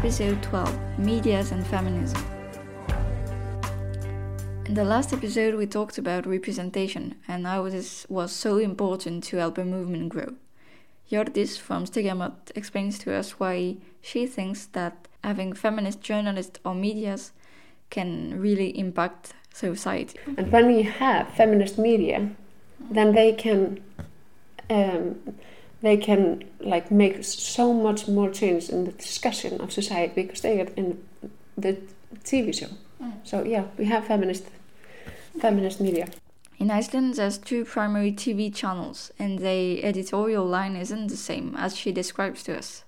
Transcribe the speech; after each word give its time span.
Episode 0.00 0.42
12 0.42 0.98
Medias 0.98 1.52
and 1.52 1.66
Feminism. 1.66 2.24
In 4.64 4.72
the 4.72 4.82
last 4.82 5.12
episode, 5.12 5.56
we 5.56 5.66
talked 5.66 5.98
about 5.98 6.24
representation 6.24 7.16
and 7.28 7.46
how 7.46 7.68
this 7.68 8.06
was 8.08 8.32
so 8.32 8.56
important 8.56 9.24
to 9.24 9.36
help 9.36 9.58
a 9.58 9.64
movement 9.66 10.08
grow. 10.08 10.36
Jordis 11.10 11.58
from 11.58 11.84
Stigamot 11.84 12.32
explains 12.54 12.98
to 13.00 13.14
us 13.14 13.38
why 13.38 13.76
she 14.00 14.26
thinks 14.26 14.64
that 14.72 15.06
having 15.22 15.52
feminist 15.52 16.00
journalists 16.00 16.58
or 16.64 16.74
medias 16.74 17.32
can 17.90 18.40
really 18.40 18.70
impact 18.78 19.34
society. 19.52 20.18
And 20.38 20.50
when 20.50 20.70
you 20.70 20.84
have 20.84 21.28
feminist 21.34 21.76
media, 21.76 22.30
then 22.90 23.14
they 23.14 23.34
can 23.34 23.82
um, 24.70 25.20
they 25.82 25.96
can 25.96 26.44
like 26.60 26.90
make 26.90 27.24
so 27.24 27.72
much 27.72 28.08
more 28.08 28.30
change 28.30 28.68
in 28.68 28.84
the 28.84 28.92
discussion 28.92 29.60
of 29.60 29.72
society 29.72 30.12
because 30.22 30.40
they 30.42 30.60
are 30.60 30.68
in 30.76 31.02
the 31.56 31.76
TV 32.24 32.54
show. 32.54 32.68
Mm. 33.02 33.12
So 33.24 33.44
yeah, 33.44 33.64
we 33.78 33.86
have 33.86 34.06
feminist 34.06 34.44
feminist 35.40 35.80
media. 35.80 36.08
In 36.58 36.70
Iceland, 36.70 37.14
there's 37.14 37.38
two 37.38 37.64
primary 37.64 38.12
TV 38.12 38.54
channels, 38.54 39.10
and 39.18 39.38
the 39.38 39.82
editorial 39.82 40.44
line 40.44 40.76
isn't 40.76 41.06
the 41.06 41.16
same 41.16 41.54
as 41.56 41.74
she 41.74 41.90
describes 41.90 42.42
to 42.42 42.58
us. 42.58 42.84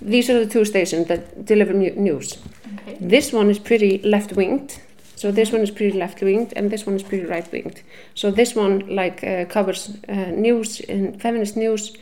These 0.00 0.30
are 0.30 0.42
the 0.42 0.50
two 0.50 0.64
stations 0.64 1.06
that 1.08 1.44
deliver 1.44 1.74
news. 1.74 2.38
Okay. 2.74 2.96
This 3.00 3.34
one 3.34 3.50
is 3.50 3.58
pretty 3.58 3.98
left-winged, 3.98 4.80
so 5.24 5.30
this 5.30 5.52
one 5.52 5.62
is 5.62 5.70
pretty 5.70 5.96
left-winged 5.96 6.52
and 6.54 6.70
this 6.70 6.84
one 6.84 6.96
is 6.96 7.02
pretty 7.02 7.24
right-winged. 7.24 7.80
So 8.14 8.30
this 8.30 8.54
one 8.54 8.94
like 8.94 9.24
uh, 9.24 9.46
covers 9.46 9.96
uh, 10.06 10.32
news 10.32 10.80
and 10.80 11.18
feminist 11.18 11.56
news 11.56 11.96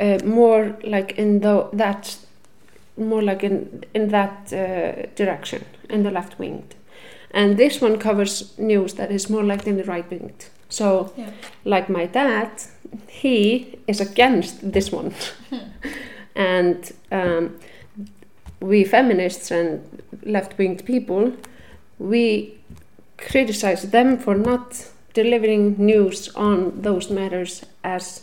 uh, 0.00 0.18
more 0.24 0.74
like 0.82 1.18
in 1.18 1.40
the 1.40 1.68
that 1.74 2.16
more 2.96 3.20
like 3.20 3.44
in 3.44 3.84
in 3.92 4.08
that 4.08 4.50
uh, 4.50 5.10
direction 5.14 5.66
in 5.90 6.04
the 6.04 6.10
left-winged, 6.10 6.74
and 7.32 7.58
this 7.58 7.82
one 7.82 7.98
covers 7.98 8.58
news 8.58 8.94
that 8.94 9.10
is 9.10 9.28
more 9.28 9.44
like 9.44 9.66
in 9.66 9.76
the 9.76 9.84
right-winged. 9.84 10.46
So, 10.70 11.12
yeah. 11.18 11.30
like 11.64 11.90
my 11.90 12.06
dad, 12.06 12.50
he 13.08 13.78
is 13.86 14.00
against 14.00 14.72
this 14.72 14.90
one, 14.90 15.12
and 16.34 16.92
um, 17.12 17.58
we 18.60 18.84
feminists 18.84 19.50
and 19.50 19.80
left-winged 20.24 20.86
people 20.86 21.32
we 21.98 22.58
criticize 23.16 23.90
them 23.90 24.18
for 24.18 24.34
not 24.34 24.88
delivering 25.14 25.76
news 25.78 26.28
on 26.34 26.82
those 26.82 27.10
matters 27.10 27.64
as 27.82 28.22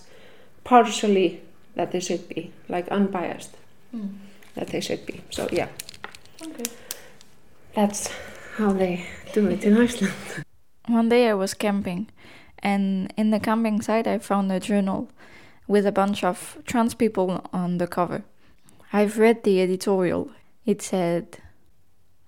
partially 0.63 1.41
that 1.75 1.91
they 1.91 1.99
should 1.99 2.27
be, 2.29 2.51
like 2.69 2.87
unbiased 2.89 3.55
mm. 3.93 4.09
that 4.55 4.67
they 4.67 4.79
should 4.79 5.05
be. 5.05 5.21
So 5.29 5.47
yeah, 5.51 5.67
okay. 6.41 6.63
that's 7.73 8.09
how 8.57 8.71
they 8.71 9.05
do 9.33 9.47
it 9.47 9.63
in 9.65 9.77
Iceland. 9.77 10.13
One 10.87 11.09
day 11.09 11.27
I 11.27 11.33
was 11.33 11.53
camping, 11.53 12.07
and 12.59 13.11
in 13.17 13.31
the 13.31 13.39
camping 13.39 13.81
site 13.81 14.07
I 14.07 14.19
found 14.19 14.51
a 14.51 14.59
journal 14.59 15.09
with 15.67 15.85
a 15.85 15.91
bunch 15.91 16.23
of 16.23 16.57
trans 16.65 16.93
people 16.93 17.41
on 17.51 17.77
the 17.77 17.87
cover. 17.87 18.23
I've 18.93 19.17
read 19.17 19.43
the 19.43 19.61
editorial. 19.61 20.29
It 20.65 20.81
said, 20.81 21.39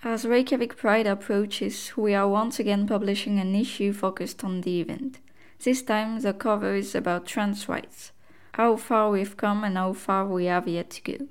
as 0.04 0.26
Reykjavik 0.26 0.78
Pride 0.78 1.08
approaches, 1.08 1.92
we 1.98 2.14
are 2.14 2.28
once 2.28 2.60
again 2.60 2.86
publishing 2.86 3.40
an 3.40 3.56
issue 3.56 3.92
focused 3.92 4.44
on 4.44 4.62
the 4.62 4.80
event. 4.80 5.20
This 5.64 5.82
time, 5.82 6.20
the 6.20 6.34
cover 6.34 6.76
is 6.76 6.94
about 6.94 7.26
trans 7.26 7.68
rights, 7.68 8.12
how 8.54 8.76
far 8.76 9.10
we've 9.10 9.36
come 9.36 9.64
and 9.64 9.76
how 9.76 9.94
far 9.94 10.28
we 10.28 10.46
have 10.46 10.68
yet 10.68 10.92
to 10.92 11.02
go. 11.02 11.26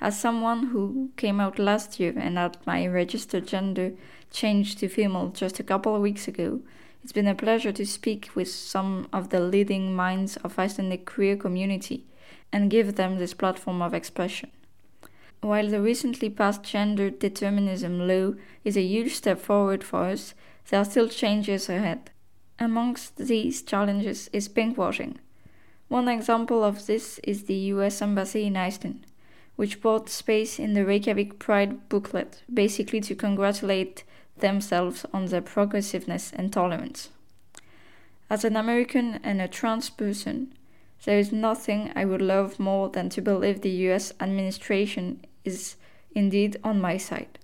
As 0.00 0.20
someone 0.20 0.66
who 0.66 1.10
came 1.16 1.40
out 1.40 1.58
last 1.58 1.98
year 1.98 2.14
and 2.16 2.38
had 2.38 2.58
my 2.64 2.86
registered 2.86 3.48
gender 3.48 3.92
changed 4.30 4.78
to 4.78 4.88
female 4.88 5.30
just 5.30 5.58
a 5.58 5.64
couple 5.64 5.96
of 5.96 6.02
weeks 6.02 6.28
ago, 6.28 6.60
it's 7.02 7.12
been 7.12 7.26
a 7.26 7.34
pleasure 7.34 7.72
to 7.72 7.84
speak 7.84 8.30
with 8.34 8.48
some 8.48 9.08
of 9.12 9.30
the 9.30 9.40
leading 9.40 9.96
minds 9.96 10.36
of 10.38 10.58
Icelandic 10.58 11.06
queer 11.06 11.36
community 11.36 12.04
and 12.52 12.70
give 12.70 12.94
them 12.94 13.18
this 13.18 13.34
platform 13.34 13.82
of 13.82 13.94
expression. 13.94 14.50
While 15.40 15.68
the 15.68 15.80
recently 15.80 16.30
passed 16.30 16.64
gender 16.64 17.10
determinism 17.10 18.08
law 18.08 18.34
is 18.64 18.76
a 18.76 18.82
huge 18.82 19.14
step 19.14 19.38
forward 19.38 19.84
for 19.84 20.04
us, 20.04 20.34
there 20.68 20.80
are 20.80 20.84
still 20.84 21.08
changes 21.08 21.68
ahead. 21.68 22.10
Amongst 22.58 23.16
these 23.16 23.62
challenges 23.62 24.28
is 24.32 24.48
pinkwashing. 24.48 25.18
One 25.88 26.08
example 26.08 26.64
of 26.64 26.86
this 26.86 27.20
is 27.22 27.44
the 27.44 27.70
US 27.74 28.02
Embassy 28.02 28.46
in 28.46 28.56
Iceland, 28.56 29.06
which 29.54 29.80
bought 29.80 30.08
space 30.08 30.58
in 30.58 30.72
the 30.72 30.84
Reykjavik 30.84 31.38
Pride 31.38 31.88
booklet, 31.88 32.42
basically 32.52 33.00
to 33.02 33.14
congratulate 33.14 34.02
themselves 34.38 35.06
on 35.12 35.26
their 35.26 35.42
progressiveness 35.42 36.32
and 36.34 36.52
tolerance. 36.52 37.10
As 38.28 38.44
an 38.44 38.56
American 38.56 39.20
and 39.22 39.40
a 39.40 39.46
trans 39.46 39.90
person, 39.90 40.52
there 41.04 41.18
is 41.18 41.30
nothing 41.30 41.92
I 41.94 42.04
would 42.04 42.22
love 42.22 42.58
more 42.58 42.88
than 42.88 43.08
to 43.10 43.20
believe 43.20 43.60
the 43.60 43.70
US 43.90 44.12
administration 44.18 45.24
is 45.46 45.76
indeed 46.14 46.56
on 46.64 46.80
my 46.80 46.96
side. 46.96 47.38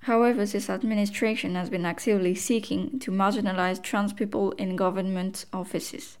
However, 0.00 0.44
this 0.44 0.70
administration 0.70 1.56
has 1.56 1.68
been 1.68 1.84
actively 1.84 2.34
seeking 2.34 3.00
to 3.00 3.10
marginalize 3.10 3.82
trans 3.82 4.12
people 4.12 4.52
in 4.52 4.76
government 4.76 5.46
offices, 5.52 6.18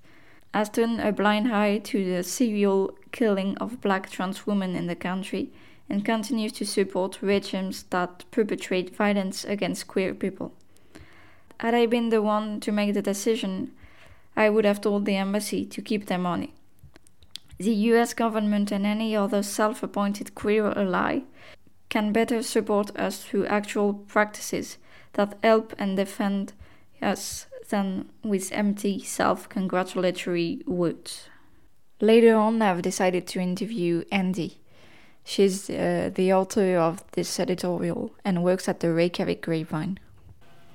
has 0.52 0.68
turned 0.68 1.00
a 1.00 1.12
blind 1.12 1.52
eye 1.52 1.78
to 1.78 2.04
the 2.04 2.24
serial 2.24 2.98
killing 3.12 3.56
of 3.58 3.80
black 3.80 4.10
trans 4.10 4.46
women 4.46 4.74
in 4.74 4.86
the 4.86 4.96
country, 4.96 5.52
and 5.88 6.04
continues 6.04 6.50
to 6.52 6.66
support 6.66 7.22
regimes 7.22 7.84
that 7.90 8.24
perpetrate 8.32 8.96
violence 8.96 9.44
against 9.44 9.86
queer 9.86 10.12
people. 10.14 10.52
Had 11.60 11.74
I 11.74 11.86
been 11.86 12.08
the 12.08 12.20
one 12.20 12.58
to 12.60 12.72
make 12.72 12.92
the 12.92 13.02
decision, 13.02 13.70
I 14.34 14.50
would 14.50 14.64
have 14.64 14.80
told 14.80 15.04
the 15.04 15.16
embassy 15.16 15.64
to 15.64 15.80
keep 15.80 16.06
their 16.06 16.18
money. 16.18 16.54
The 17.58 17.72
US 17.72 18.12
government 18.12 18.70
and 18.70 18.84
any 18.84 19.16
other 19.16 19.42
self 19.42 19.82
appointed 19.82 20.34
queer 20.34 20.72
ally 20.76 21.20
can 21.88 22.12
better 22.12 22.42
support 22.42 22.96
us 22.96 23.22
through 23.22 23.46
actual 23.46 23.94
practices 23.94 24.78
that 25.14 25.38
help 25.42 25.74
and 25.78 25.96
defend 25.96 26.52
us 27.00 27.46
than 27.68 28.10
with 28.22 28.52
empty 28.52 29.02
self 29.02 29.48
congratulatory 29.48 30.62
words. 30.66 31.28
Later 32.00 32.36
on, 32.36 32.60
I've 32.60 32.82
decided 32.82 33.26
to 33.28 33.40
interview 33.40 34.04
Andy. 34.12 34.60
She's 35.24 35.70
uh, 35.70 36.10
the 36.14 36.32
author 36.32 36.76
of 36.76 37.02
this 37.12 37.40
editorial 37.40 38.14
and 38.24 38.44
works 38.44 38.68
at 38.68 38.80
the 38.80 38.92
Reykjavik 38.92 39.42
Grapevine. 39.42 39.98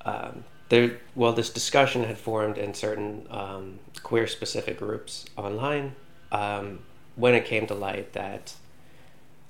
Um, 0.04 0.44
there, 0.70 1.00
well, 1.16 1.32
this 1.32 1.52
discussion 1.52 2.04
had 2.06 2.18
formed 2.18 2.58
in 2.58 2.74
certain 2.74 3.28
um, 3.30 3.80
queer 4.04 4.26
specific 4.26 4.80
groups 4.80 5.26
online 5.38 5.96
um, 6.32 6.80
when 7.16 7.34
it 7.34 7.46
came 7.46 7.68
to 7.68 7.74
light 7.74 8.14
that 8.14 8.54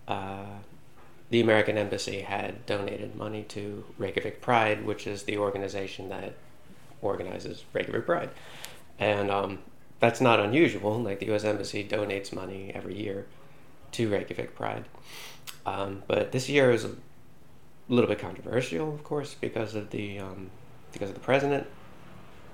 uh, 0.07 0.45
the 1.30 1.42
American 1.42 1.78
Embassy 1.78 2.22
had 2.22 2.66
donated 2.66 3.16
money 3.16 3.44
to 3.44 3.86
Reykjavik 3.98 4.42
Pride, 4.42 4.86
which 4.86 5.07
is 5.07 5.24
the 5.24 5.38
organization 5.38 6.10
that 6.10 6.33
organizes 7.01 7.63
Reykjavik 7.74 8.06
Pride. 8.06 8.30
And 9.00 9.31
um, 9.31 9.60
that's 10.00 10.19
not 10.19 10.39
unusual. 10.39 11.01
Like 11.01 11.19
the 11.19 11.28
U.S. 11.28 11.44
Embassy 11.44 11.88
donates 11.88 12.33
money 12.33 12.72
every 12.75 12.95
year 12.95 13.25
to 13.94 14.10
Reykjavik 14.10 14.56
Pride. 14.56 14.86
Um, 15.66 16.04
but 16.07 16.31
this 16.31 16.50
year 16.50 16.72
is 16.72 16.86
a 16.86 16.92
little 17.88 18.10
bit 18.10 18.19
controversial, 18.19 18.94
of 18.94 19.04
course, 19.04 19.33
because 19.33 19.75
of 19.75 19.89
the 19.92 20.19
um, 20.19 20.50
because 20.92 21.10
of 21.10 21.16
the 21.16 21.22
president, 21.22 21.66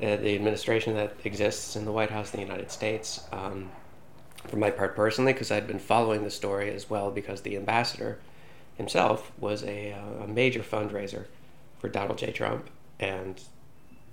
uh, 0.01 0.17
the 0.17 0.35
administration 0.35 0.93
that 0.95 1.15
exists 1.23 1.75
in 1.75 1.85
the 1.85 1.91
White 1.91 2.11
House 2.11 2.33
in 2.33 2.39
the 2.39 2.45
United 2.45 2.69
States. 2.69 3.21
Um, 3.31 3.71
for 4.45 4.57
my 4.57 4.71
part 4.71 4.95
personally, 4.95 5.33
because 5.33 5.51
I'd 5.51 5.67
been 5.67 5.79
following 5.79 6.23
the 6.23 6.31
story 6.31 6.73
as 6.73 6.89
well, 6.89 7.11
because 7.11 7.41
the 7.41 7.57
ambassador 7.57 8.19
himself 8.75 9.31
was 9.39 9.63
a, 9.63 9.93
uh, 9.93 10.23
a 10.23 10.27
major 10.27 10.61
fundraiser 10.61 11.25
for 11.79 11.89
Donald 11.89 12.17
J. 12.17 12.31
Trump. 12.31 12.69
And 12.99 13.41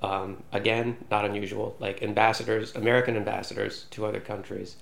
um, 0.03 0.43
again, 0.53 0.97
not 1.11 1.25
unusual. 1.25 1.77
Like 1.79 2.03
ambassadors, 2.03 2.75
American 2.75 3.17
ambassadors 3.17 3.87
to 3.91 4.07
other 4.07 4.21
countries 4.21 4.77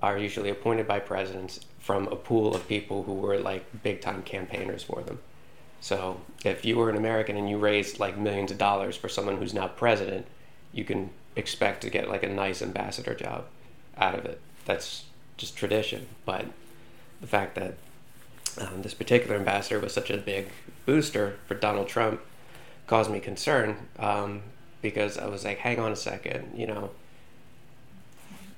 are 0.00 0.16
usually 0.16 0.50
appointed 0.50 0.86
by 0.86 1.00
presidents 1.00 1.60
from 1.78 2.06
a 2.08 2.16
pool 2.16 2.54
of 2.54 2.68
people 2.68 3.02
who 3.02 3.14
were 3.14 3.38
like 3.38 3.82
big 3.82 4.00
time 4.00 4.22
campaigners 4.22 4.82
for 4.82 5.02
them. 5.02 5.18
So 5.80 6.20
if 6.44 6.64
you 6.64 6.76
were 6.76 6.90
an 6.90 6.96
American 6.96 7.36
and 7.36 7.48
you 7.48 7.58
raised 7.58 7.98
like 7.98 8.16
millions 8.16 8.50
of 8.50 8.58
dollars 8.58 8.96
for 8.96 9.08
someone 9.08 9.36
who's 9.38 9.54
now 9.54 9.68
president, 9.68 10.26
you 10.72 10.84
can 10.84 11.10
expect 11.36 11.82
to 11.82 11.90
get 11.90 12.08
like 12.08 12.22
a 12.22 12.28
nice 12.28 12.62
ambassador 12.62 13.14
job 13.14 13.46
out 13.96 14.14
of 14.14 14.24
it. 14.24 14.40
That's 14.68 15.06
just 15.38 15.56
tradition. 15.56 16.06
But 16.26 16.44
the 17.22 17.26
fact 17.26 17.54
that 17.54 17.74
um, 18.60 18.82
this 18.82 18.92
particular 18.92 19.36
ambassador 19.36 19.80
was 19.80 19.94
such 19.94 20.10
a 20.10 20.18
big 20.18 20.50
booster 20.84 21.38
for 21.46 21.54
Donald 21.54 21.88
Trump 21.88 22.20
caused 22.86 23.10
me 23.10 23.18
concern 23.18 23.88
um, 23.98 24.42
because 24.82 25.16
I 25.16 25.26
was 25.26 25.44
like, 25.44 25.58
hang 25.58 25.78
on 25.78 25.90
a 25.90 25.96
second, 25.96 26.52
you 26.54 26.66
know, 26.66 26.90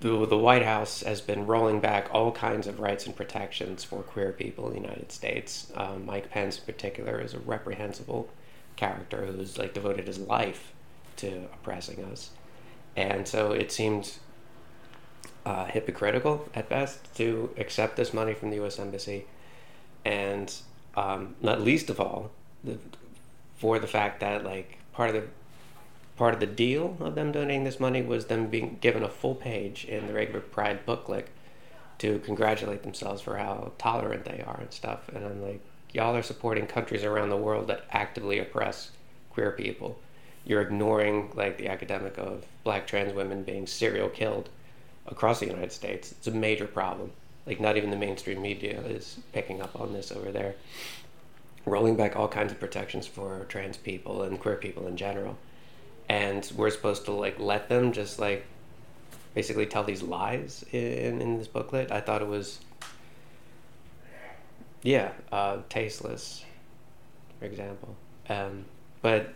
the, 0.00 0.26
the 0.26 0.38
White 0.38 0.64
House 0.64 1.02
has 1.02 1.20
been 1.20 1.46
rolling 1.46 1.78
back 1.78 2.08
all 2.12 2.32
kinds 2.32 2.66
of 2.66 2.80
rights 2.80 3.06
and 3.06 3.14
protections 3.14 3.84
for 3.84 4.02
queer 4.02 4.32
people 4.32 4.66
in 4.66 4.74
the 4.74 4.80
United 4.80 5.12
States. 5.12 5.70
Um, 5.76 6.06
Mike 6.06 6.30
Pence, 6.30 6.58
in 6.58 6.64
particular, 6.64 7.20
is 7.20 7.34
a 7.34 7.38
reprehensible 7.38 8.28
character 8.76 9.26
who's 9.26 9.58
like 9.58 9.74
devoted 9.74 10.06
his 10.06 10.18
life 10.18 10.72
to 11.16 11.48
oppressing 11.52 12.02
us, 12.04 12.30
and 12.96 13.28
so 13.28 13.52
it 13.52 13.70
seemed 13.70 14.14
uh, 15.46 15.66
hypocritical 15.66 16.48
at 16.54 16.68
best 16.68 17.14
to 17.16 17.50
accept 17.56 17.96
this 17.96 18.12
money 18.12 18.34
from 18.34 18.50
the 18.50 18.56
U.S. 18.56 18.78
Embassy, 18.78 19.26
and 20.04 20.52
um, 20.96 21.34
not 21.40 21.60
least 21.60 21.90
of 21.90 22.00
all, 22.00 22.30
the, 22.64 22.78
for 23.56 23.78
the 23.78 23.86
fact 23.86 24.20
that 24.20 24.44
like 24.44 24.78
part 24.92 25.10
of 25.10 25.16
the 25.16 25.28
part 26.16 26.34
of 26.34 26.40
the 26.40 26.46
deal 26.46 26.98
of 27.00 27.14
them 27.14 27.32
donating 27.32 27.64
this 27.64 27.80
money 27.80 28.02
was 28.02 28.26
them 28.26 28.48
being 28.48 28.76
given 28.82 29.02
a 29.02 29.08
full 29.08 29.34
page 29.34 29.86
in 29.86 30.06
the 30.06 30.12
regular 30.12 30.40
Pride 30.40 30.84
booklet 30.84 31.28
to 31.96 32.18
congratulate 32.20 32.82
themselves 32.82 33.22
for 33.22 33.38
how 33.38 33.72
tolerant 33.78 34.26
they 34.26 34.42
are 34.46 34.58
and 34.60 34.72
stuff. 34.72 35.08
And 35.08 35.24
I'm 35.24 35.42
like, 35.42 35.60
y'all 35.94 36.14
are 36.14 36.22
supporting 36.22 36.66
countries 36.66 37.04
around 37.04 37.30
the 37.30 37.38
world 37.38 37.68
that 37.68 37.84
actively 37.90 38.38
oppress 38.38 38.90
queer 39.30 39.52
people. 39.52 39.98
You're 40.44 40.60
ignoring 40.60 41.30
like 41.34 41.56
the 41.56 41.68
academic 41.68 42.18
of 42.18 42.44
black 42.64 42.86
trans 42.86 43.14
women 43.14 43.42
being 43.42 43.66
serial 43.66 44.10
killed 44.10 44.50
across 45.10 45.40
the 45.40 45.46
United 45.46 45.72
States. 45.72 46.12
It's 46.12 46.26
a 46.26 46.32
major 46.32 46.66
problem. 46.66 47.12
Like 47.46 47.60
not 47.60 47.76
even 47.76 47.90
the 47.90 47.96
mainstream 47.96 48.42
media 48.42 48.80
is 48.82 49.18
picking 49.32 49.60
up 49.60 49.78
on 49.80 49.92
this 49.92 50.12
over 50.12 50.30
there. 50.30 50.54
Rolling 51.66 51.96
back 51.96 52.16
all 52.16 52.28
kinds 52.28 52.52
of 52.52 52.60
protections 52.60 53.06
for 53.06 53.44
trans 53.48 53.76
people 53.76 54.22
and 54.22 54.40
queer 54.40 54.56
people 54.56 54.86
in 54.86 54.96
general 54.96 55.36
and 56.08 56.50
we're 56.56 56.70
supposed 56.70 57.04
to 57.04 57.12
like 57.12 57.38
let 57.38 57.68
them 57.68 57.92
just 57.92 58.18
like 58.18 58.44
basically 59.34 59.64
tell 59.64 59.84
these 59.84 60.02
lies 60.02 60.64
in 60.72 61.22
in 61.22 61.38
this 61.38 61.46
booklet. 61.46 61.92
I 61.92 62.00
thought 62.00 62.20
it 62.20 62.28
was 62.28 62.60
yeah, 64.82 65.12
uh, 65.30 65.58
tasteless, 65.68 66.44
for 67.38 67.44
example. 67.44 67.96
Um, 68.28 68.64
but 69.02 69.34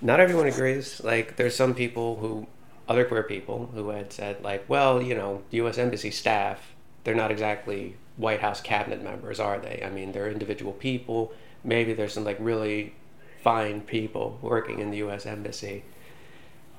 not 0.00 0.20
everyone 0.20 0.46
agrees. 0.46 1.02
Like, 1.02 1.36
there's 1.36 1.54
some 1.54 1.74
people 1.74 2.16
who, 2.16 2.46
other 2.88 3.04
queer 3.04 3.22
people, 3.22 3.70
who 3.74 3.90
had 3.90 4.12
said, 4.12 4.42
like, 4.42 4.64
well, 4.68 5.02
you 5.02 5.14
know, 5.14 5.42
U.S. 5.50 5.78
Embassy 5.78 6.10
staff, 6.10 6.74
they're 7.04 7.14
not 7.14 7.30
exactly 7.30 7.96
White 8.16 8.40
House 8.40 8.60
cabinet 8.60 9.02
members, 9.02 9.38
are 9.38 9.58
they? 9.58 9.82
I 9.84 9.90
mean, 9.90 10.12
they're 10.12 10.30
individual 10.30 10.72
people. 10.72 11.32
Maybe 11.62 11.92
there's 11.92 12.14
some, 12.14 12.24
like, 12.24 12.38
really 12.40 12.94
fine 13.42 13.82
people 13.82 14.38
working 14.42 14.80
in 14.80 14.90
the 14.90 14.98
U.S. 14.98 15.26
Embassy 15.26 15.84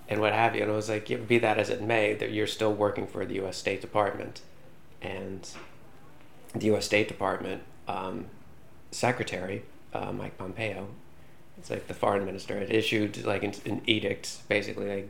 and 0.10 0.20
what 0.20 0.34
have 0.34 0.56
you. 0.56 0.64
And 0.64 0.72
I 0.72 0.76
was 0.76 0.90
like, 0.90 1.28
be 1.28 1.38
that 1.38 1.60
as 1.60 1.70
it 1.70 1.82
may, 1.82 2.16
that 2.16 2.32
you're 2.32 2.48
still 2.48 2.74
working 2.74 3.06
for 3.08 3.26
the 3.26 3.36
U.S. 3.36 3.58
State 3.58 3.80
Department, 3.80 4.42
and 5.02 5.48
the 6.54 6.66
U.S. 6.68 6.86
State 6.86 7.08
Department 7.08 7.62
um, 7.88 8.26
Secretary 8.92 9.64
uh, 9.94 10.12
Mike 10.12 10.38
Pompeo, 10.38 10.88
it's 11.58 11.70
like 11.70 11.88
the 11.88 11.94
foreign 11.94 12.26
minister, 12.26 12.58
had 12.58 12.72
issued 12.72 13.24
like 13.26 13.44
an, 13.44 13.54
an 13.66 13.82
edict, 13.86 14.48
basically 14.48 14.90
like 14.90 15.10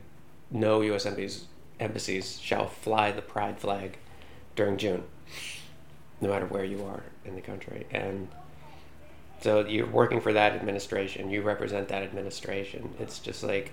no 0.50 0.80
U.S. 0.80 1.06
embassies 1.06 1.46
embassies 1.78 2.38
shall 2.38 2.68
fly 2.68 3.10
the 3.10 3.22
pride 3.22 3.58
flag 3.58 3.96
during 4.54 4.76
June, 4.76 5.04
no 6.20 6.28
matter 6.28 6.46
where 6.46 6.64
you 6.64 6.84
are 6.84 7.02
in 7.24 7.34
the 7.34 7.40
country, 7.40 7.86
and 7.90 8.28
so 9.40 9.66
you're 9.66 9.86
working 9.86 10.20
for 10.20 10.32
that 10.34 10.52
administration, 10.52 11.30
you 11.30 11.40
represent 11.40 11.88
that 11.88 12.02
administration. 12.02 12.94
It's 12.98 13.18
just 13.18 13.42
like 13.42 13.72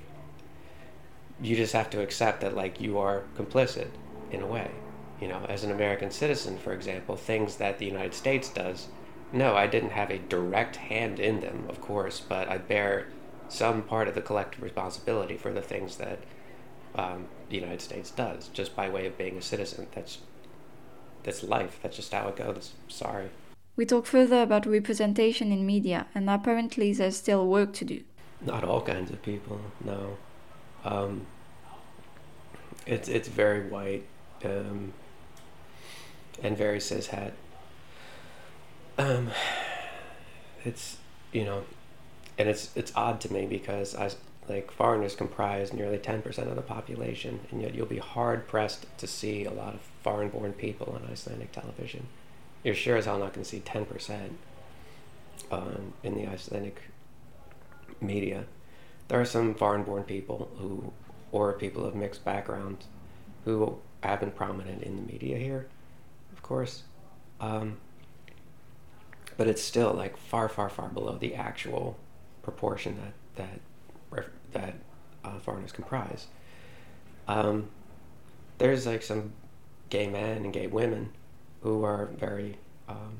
you 1.41 1.56
just 1.56 1.74
have 1.74 1.89
to 1.89 2.01
accept 2.01 2.41
that 2.41 2.56
like 2.56 2.80
you 2.80 2.97
are 2.97 3.23
complicit 3.35 3.89
in 4.31 4.41
a 4.41 4.47
way. 4.47 4.71
You 5.19 5.27
know, 5.27 5.45
as 5.50 5.63
an 5.63 5.71
American 5.71 6.12
citizen, 6.12 6.57
for 6.57 6.73
example, 6.73 7.15
things 7.15 7.57
that 7.57 7.80
the 7.80 7.85
United 7.85 8.13
States 8.13 8.50
does, 8.50 8.88
no, 9.33 9.56
I 9.56 9.68
didn't 9.68 9.89
have 9.89 10.09
a 10.09 10.19
direct 10.19 10.77
hand 10.77 11.19
in 11.19 11.41
them, 11.41 11.65
of 11.68 11.81
course, 11.81 12.21
but 12.21 12.47
I 12.50 12.59
bear 12.59 13.07
some 13.50 13.81
part 13.81 14.07
of 14.07 14.15
the 14.15 14.21
collective 14.21 14.63
responsibility 14.63 15.38
for 15.38 15.51
the 15.51 15.62
things 15.62 15.97
that 15.97 16.19
um, 16.97 17.27
the 17.49 17.55
United 17.55 17.81
States 17.81 18.11
does, 18.11 18.49
just 18.49 18.75
by 18.75 18.89
way 18.89 19.05
of 19.05 19.17
being 19.17 19.38
a 19.38 19.41
citizen. 19.41 19.88
That's 19.94 20.19
that's 21.23 21.44
life. 21.44 21.79
That's 21.81 21.95
just 21.95 22.13
how 22.13 22.27
it 22.29 22.35
goes. 22.35 22.73
Sorry. 22.88 23.29
We 23.75 23.85
talk 23.85 24.05
further 24.05 24.41
about 24.41 24.65
representation 24.65 25.51
in 25.51 25.65
media, 25.65 26.07
and 26.15 26.29
apparently 26.29 26.94
there's 26.94 27.17
still 27.17 27.45
work 27.45 27.73
to 27.73 27.85
do. 27.85 28.03
Not 28.41 28.63
all 28.63 28.81
kinds 28.81 29.11
of 29.11 29.21
people, 29.21 29.59
no. 29.83 30.17
Um, 30.83 31.27
it's 32.85 33.07
it's 33.09 33.27
very 33.27 33.68
white 33.69 34.06
um, 34.44 34.94
and 36.42 36.57
very 36.57 36.80
cis 36.80 37.07
het. 37.07 37.33
Um, 38.97 39.30
it's 40.66 40.97
you 41.31 41.45
know, 41.45 41.63
and 42.37 42.49
it's 42.49 42.75
it's 42.75 42.92
odd 42.95 43.21
to 43.21 43.33
me 43.33 43.45
because 43.45 43.95
I 43.95 44.09
like 44.47 44.71
foreigners 44.71 45.16
comprise 45.16 45.73
nearly 45.73 45.97
ten 45.97 46.21
percent 46.21 46.49
of 46.49 46.56
the 46.56 46.61
population, 46.61 47.42
and 47.51 47.61
yet 47.61 47.75
you'll 47.75 47.85
be 47.85 47.97
hard 47.97 48.47
pressed 48.47 48.85
to 48.97 49.07
see 49.07 49.45
a 49.45 49.51
lot 49.51 49.73
of 49.73 49.81
foreign-born 50.04 50.54
people 50.54 50.94
on 50.95 51.09
Icelandic 51.11 51.51
television 51.51 52.07
you're 52.68 52.75
sure 52.75 52.97
as 52.97 53.06
hell 53.06 53.18
not 53.18 53.33
going 53.33 53.44
to 53.44 53.49
see 53.49 53.61
10% 53.61 54.31
um, 55.51 55.94
in 56.04 56.16
the 56.16 56.27
Icelandic 56.27 56.81
media. 58.01 58.45
There 59.07 59.21
are 59.21 59.25
some 59.25 59.56
foreign 59.56 59.83
born 59.83 60.04
people 60.04 60.51
who, 60.57 60.92
or 61.31 61.54
people 61.54 61.85
of 61.85 61.95
mixed 61.95 62.25
backgrounds, 62.25 62.85
who 63.45 63.77
have 64.04 64.19
been 64.19 64.31
prominent 64.31 64.83
in 64.83 64.97
the 64.97 65.01
media 65.01 65.37
here, 65.37 65.68
of 66.33 66.42
course. 66.42 66.83
Um, 67.39 67.77
but 69.37 69.47
it's 69.47 69.61
still 69.61 69.94
like 69.94 70.18
far, 70.18 70.49
far, 70.49 70.68
far 70.68 70.89
below 70.89 71.18
the 71.18 71.35
actual 71.35 71.97
proportion 72.44 72.97
that 72.97 73.13
that 73.35 73.59
that 74.54 74.75
uh, 75.23 75.39
foreigners 75.39 75.71
comprise. 75.71 76.27
Um, 77.27 77.69
there's 78.57 78.85
like 78.85 79.04
some 79.04 79.33
gay 79.89 80.07
men 80.07 80.44
and 80.44 80.54
gay 80.54 80.68
women 80.68 81.11
who 81.61 81.83
are 81.83 82.06
very 82.18 82.57
um, 82.87 83.19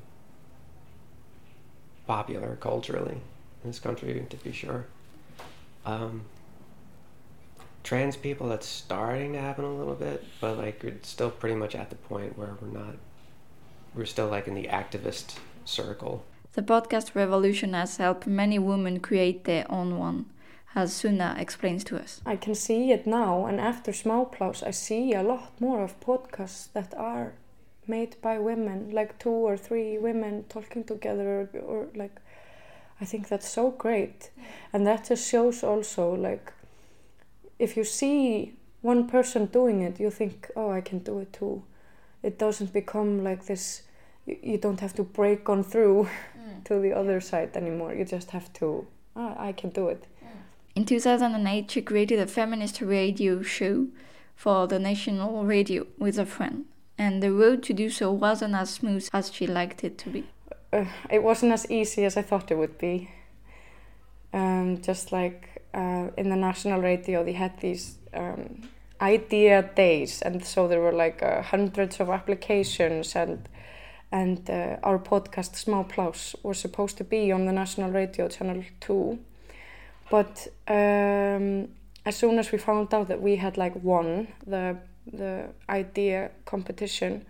popular 2.06 2.56
culturally 2.60 3.20
in 3.64 3.70
this 3.70 3.78
country, 3.78 4.24
to 4.28 4.36
be 4.38 4.52
sure. 4.52 4.86
Um, 5.84 6.22
trans 7.82 8.16
people, 8.16 8.48
that's 8.48 8.66
starting 8.66 9.32
to 9.32 9.40
happen 9.40 9.64
a 9.64 9.74
little 9.74 9.94
bit, 9.94 10.24
but 10.40 10.58
like 10.58 10.84
it's 10.84 11.08
still 11.08 11.30
pretty 11.30 11.56
much 11.56 11.74
at 11.74 11.90
the 11.90 11.96
point 11.96 12.36
where 12.38 12.56
we're 12.60 12.68
not, 12.68 12.96
we're 13.94 14.06
still 14.06 14.28
like 14.28 14.48
in 14.48 14.54
the 14.54 14.68
activist 14.68 15.36
circle. 15.64 16.24
The 16.52 16.62
podcast 16.62 17.14
revolution 17.14 17.74
has 17.74 17.98
helped 17.98 18.26
many 18.26 18.58
women 18.58 19.00
create 19.00 19.44
their 19.44 19.70
own 19.70 19.98
one 19.98 20.26
as 20.74 20.92
Suna 20.94 21.36
explains 21.38 21.84
to 21.84 21.96
us. 21.96 22.20
I 22.26 22.36
can 22.36 22.54
see 22.54 22.92
it 22.92 23.06
now, 23.06 23.46
and 23.46 23.60
after 23.60 23.92
Smápláss, 23.92 24.62
I 24.66 24.70
see 24.70 25.14
a 25.14 25.22
lot 25.22 25.60
more 25.60 25.82
of 25.82 25.98
podcasts 26.00 26.72
that 26.72 26.94
are 26.94 27.32
made 27.86 28.16
by 28.20 28.38
women, 28.38 28.90
like 28.92 29.18
two 29.18 29.30
or 29.30 29.56
three 29.56 29.98
women 29.98 30.44
talking 30.48 30.84
together, 30.84 31.48
or, 31.54 31.60
or 31.60 31.86
like, 31.94 32.20
I 33.00 33.04
think 33.04 33.28
that's 33.28 33.48
so 33.48 33.70
great, 33.70 34.30
and 34.72 34.86
that 34.86 35.08
just 35.08 35.28
shows 35.28 35.62
also 35.62 36.14
like, 36.14 36.52
if 37.58 37.76
you 37.76 37.84
see 37.84 38.54
one 38.82 39.08
person 39.08 39.46
doing 39.46 39.82
it, 39.82 39.98
you 39.98 40.10
think, 40.10 40.50
oh, 40.54 40.70
I 40.70 40.80
can 40.80 41.00
do 41.00 41.18
it 41.18 41.32
too. 41.32 41.62
It 42.22 42.38
doesn't 42.38 42.72
become 42.72 43.24
like 43.24 43.46
this. 43.46 43.82
You, 44.26 44.38
you 44.42 44.58
don't 44.58 44.80
have 44.80 44.94
to 44.94 45.02
break 45.02 45.48
on 45.48 45.64
through 45.64 46.08
mm. 46.38 46.64
to 46.64 46.78
the 46.78 46.92
other 46.92 47.20
side 47.20 47.56
anymore. 47.56 47.94
You 47.94 48.04
just 48.04 48.30
have 48.30 48.52
to. 48.54 48.86
Oh, 49.16 49.34
I 49.36 49.52
can 49.52 49.70
do 49.70 49.88
it. 49.88 50.06
In 50.78 50.84
2008, 50.84 51.72
she 51.72 51.82
created 51.82 52.20
a 52.20 52.26
feminist 52.28 52.80
radio 52.80 53.42
show 53.42 53.88
for 54.36 54.68
the 54.68 54.78
national 54.78 55.44
radio 55.44 55.84
with 55.98 56.20
a 56.20 56.24
friend 56.24 56.66
and 56.96 57.20
the 57.20 57.32
road 57.32 57.64
to 57.64 57.72
do 57.72 57.90
so 57.90 58.12
wasn't 58.12 58.54
as 58.54 58.70
smooth 58.74 59.08
as 59.12 59.32
she 59.32 59.48
liked 59.48 59.82
it 59.82 59.98
to 59.98 60.08
be. 60.08 60.24
Uh, 60.72 60.84
it 61.10 61.24
wasn't 61.24 61.50
as 61.50 61.68
easy 61.68 62.04
as 62.04 62.16
I 62.16 62.22
thought 62.22 62.52
it 62.52 62.58
would 62.58 62.78
be. 62.78 63.10
Um, 64.32 64.80
just 64.80 65.10
like 65.10 65.64
uh, 65.74 66.10
in 66.16 66.28
the 66.28 66.36
national 66.36 66.80
radio, 66.80 67.24
they 67.24 67.32
had 67.32 67.58
these 67.58 67.96
um, 68.14 68.62
idea 69.00 69.68
days, 69.74 70.22
and 70.22 70.44
so 70.44 70.68
there 70.68 70.80
were 70.80 70.92
like 70.92 71.24
uh, 71.24 71.42
hundreds 71.42 71.98
of 71.98 72.08
applications, 72.08 73.16
and 73.16 73.48
and 74.12 74.48
uh, 74.48 74.76
our 74.84 75.00
podcast 75.00 75.56
Smápláss 75.56 76.36
was 76.44 76.60
supposed 76.60 76.96
to 76.98 77.04
be 77.04 77.32
on 77.32 77.46
the 77.46 77.52
national 77.52 77.90
radio 77.90 78.28
channel 78.28 78.62
2 78.78 79.18
but 80.10 80.48
um, 80.68 81.68
as 82.04 82.16
soon 82.16 82.38
as 82.38 82.50
we 82.52 82.58
found 82.58 82.92
out 82.94 83.08
that 83.08 83.20
we 83.20 83.36
had 83.36 83.56
like 83.56 83.74
won 83.82 84.28
the 84.46 84.76
the 85.12 85.48
idea 85.68 86.30
competition 86.44 87.24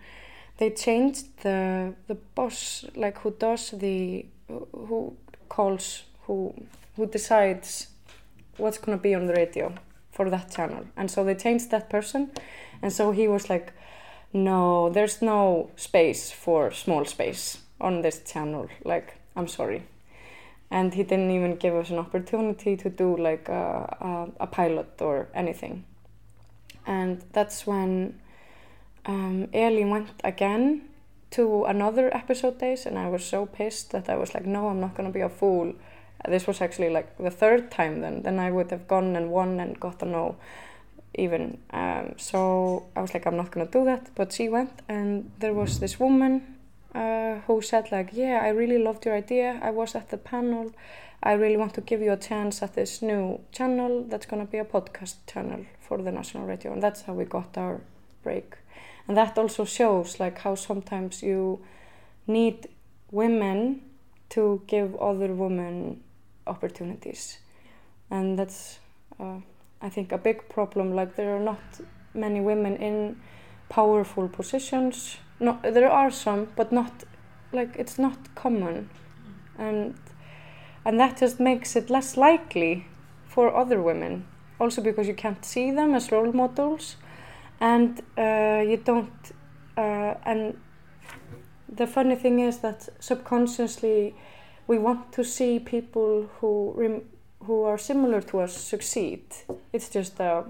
they 0.57 0.69
changed 0.69 1.25
the 1.43 1.93
the 2.07 2.15
boss 2.35 2.85
like 2.95 3.17
who 3.19 3.31
does 3.31 3.71
the 3.71 4.25
who 4.71 5.15
calls 5.47 6.03
who 6.25 6.53
who 6.95 7.05
decides 7.05 7.87
what's 8.57 8.77
going 8.77 8.97
to 8.97 9.01
be 9.01 9.15
on 9.15 9.25
the 9.25 9.33
radio 9.33 9.73
for 10.11 10.29
that 10.29 10.51
channel. 10.51 10.85
And 10.97 11.09
so 11.09 11.23
they 11.23 11.35
changed 11.35 11.71
that 11.71 11.89
person 11.89 12.31
and 12.81 12.91
so 12.91 13.11
he 13.11 13.27
was 13.27 13.49
like 13.49 13.73
no 14.33 14.89
there's 14.89 15.21
no 15.21 15.71
space 15.75 16.31
for 16.31 16.71
small 16.71 17.05
space 17.05 17.59
on 17.79 18.01
this 18.01 18.19
channel. 18.23 18.67
Like 18.83 19.15
i'm 19.35 19.47
sorry 19.47 19.83
and 20.71 20.93
he 20.93 21.03
didn't 21.03 21.31
even 21.31 21.55
give 21.55 21.75
us 21.75 21.89
an 21.89 21.97
opportunity 21.97 22.77
to 22.77 22.89
do 22.89 23.17
like 23.17 23.49
a, 23.49 24.31
a, 24.39 24.43
a 24.43 24.47
pilot 24.47 25.01
or 25.01 25.27
anything. 25.33 25.83
And 26.85 27.23
that's 27.33 27.65
when 27.65 28.19
um, 29.05 29.47
Elin 29.53 29.89
went 29.89 30.09
again 30.23 30.89
to 31.31 31.65
another 31.65 32.15
episode 32.15 32.59
days 32.59 32.85
and 32.85 32.97
I 32.97 33.07
was 33.07 33.23
so 33.23 33.45
pissed 33.45 33.91
that 33.91 34.09
I 34.09 34.15
was 34.15 34.33
like 34.33 34.45
no 34.45 34.67
I'm 34.67 34.79
not 34.79 34.95
gonna 34.95 35.11
be 35.11 35.21
a 35.21 35.29
fool. 35.29 35.73
This 36.27 36.47
was 36.47 36.61
actually 36.61 36.89
like 36.89 37.17
the 37.17 37.31
third 37.31 37.71
time 37.71 38.01
then 38.01 38.23
then 38.23 38.39
I 38.39 38.51
would 38.51 38.71
have 38.71 38.87
gone 38.87 39.15
and 39.15 39.29
won 39.31 39.59
and 39.59 39.79
got 39.79 39.99
to 39.99 40.05
know 40.05 40.37
even 41.15 41.57
um, 41.71 42.13
so 42.17 42.87
I 42.95 43.01
was 43.01 43.13
like 43.13 43.25
I'm 43.25 43.37
not 43.37 43.51
gonna 43.51 43.69
do 43.69 43.85
that. 43.85 44.09
But 44.15 44.33
she 44.33 44.49
went 44.49 44.81
and 44.87 45.31
there 45.39 45.53
was 45.53 45.79
this 45.79 45.99
woman 45.99 46.58
uh, 46.99 47.39
who 47.47 47.61
said 47.61 47.91
like 47.91 48.09
yeah 48.13 48.39
I 48.43 48.49
really 48.49 48.77
loved 48.77 49.05
your 49.05 49.15
idea. 49.15 49.59
I 49.63 49.71
was 49.71 49.95
at 49.95 50.09
the 50.09 50.17
panel. 50.17 50.73
I 51.21 51.33
really 51.33 51.57
want 51.57 51.73
to 51.73 51.81
give 51.81 52.01
you 52.01 52.13
a 52.13 52.17
chance 52.17 52.63
at 52.63 52.73
this 52.75 53.01
new 53.01 53.39
channel 53.51 54.05
that's 54.09 54.25
gonna 54.25 54.45
be 54.45 54.57
a 54.57 54.65
podcast 54.65 55.15
channel 55.27 55.65
for 55.79 55.97
the 55.97 56.11
national 56.11 56.45
radio. 56.45 56.71
And 56.73 56.83
that's 56.83 57.01
how 57.01 57.13
we 57.13 57.25
got 57.25 57.57
our 57.57 57.81
break. 58.23 58.55
And 59.07 59.17
that 59.17 59.37
also 59.37 59.65
shows 59.65 60.19
like 60.19 60.39
how 60.39 60.55
sometimes 60.55 61.23
you 61.23 61.59
need 62.27 62.67
women 63.11 63.81
to 64.29 64.61
give 64.67 64.95
other 64.95 65.33
women 65.33 66.01
opportunities. 66.47 67.39
And 68.11 68.37
that's 68.37 68.79
uh, 69.19 69.39
I 69.81 69.89
think 69.89 70.11
a 70.11 70.17
big 70.17 70.49
problem. 70.49 70.95
Like 70.95 71.15
there 71.15 71.35
are 71.35 71.39
not 71.39 71.59
many 72.13 72.39
women 72.39 72.75
in 72.77 73.19
powerful 73.69 74.27
positions 74.27 75.17
no 75.39 75.59
there 75.63 75.89
are 75.89 76.11
some 76.11 76.47
but 76.55 76.71
not 76.71 76.91
like 77.51 77.75
it's 77.77 77.97
not 77.97 78.35
common. 78.35 78.89
And 79.57 79.95
and 80.85 80.99
that 80.99 81.17
just 81.17 81.39
makes 81.39 81.75
it 81.75 81.89
less 81.89 82.17
likely 82.17 82.85
for 83.27 83.55
other 83.55 83.81
women. 83.81 84.25
Also 84.59 84.81
because 84.81 85.07
you 85.07 85.13
can't 85.13 85.45
see 85.45 85.71
them 85.71 85.93
as 85.93 86.11
role 86.11 86.31
models. 86.31 86.95
And 87.59 88.01
uh, 88.17 88.63
you 88.65 88.77
don't 88.77 89.31
uh, 89.77 90.15
and 90.25 90.57
the 91.67 91.87
funny 91.87 92.15
thing 92.15 92.39
is 92.39 92.59
that 92.59 92.89
subconsciously 92.99 94.15
we 94.67 94.77
want 94.77 95.11
to 95.13 95.23
see 95.23 95.59
people 95.59 96.29
who 96.39 97.03
who 97.45 97.63
are 97.63 97.77
similar 97.77 98.21
to 98.21 98.39
us 98.39 98.53
succeed. 98.55 99.23
It's 99.73 99.89
just 99.89 100.19
a 100.19 100.45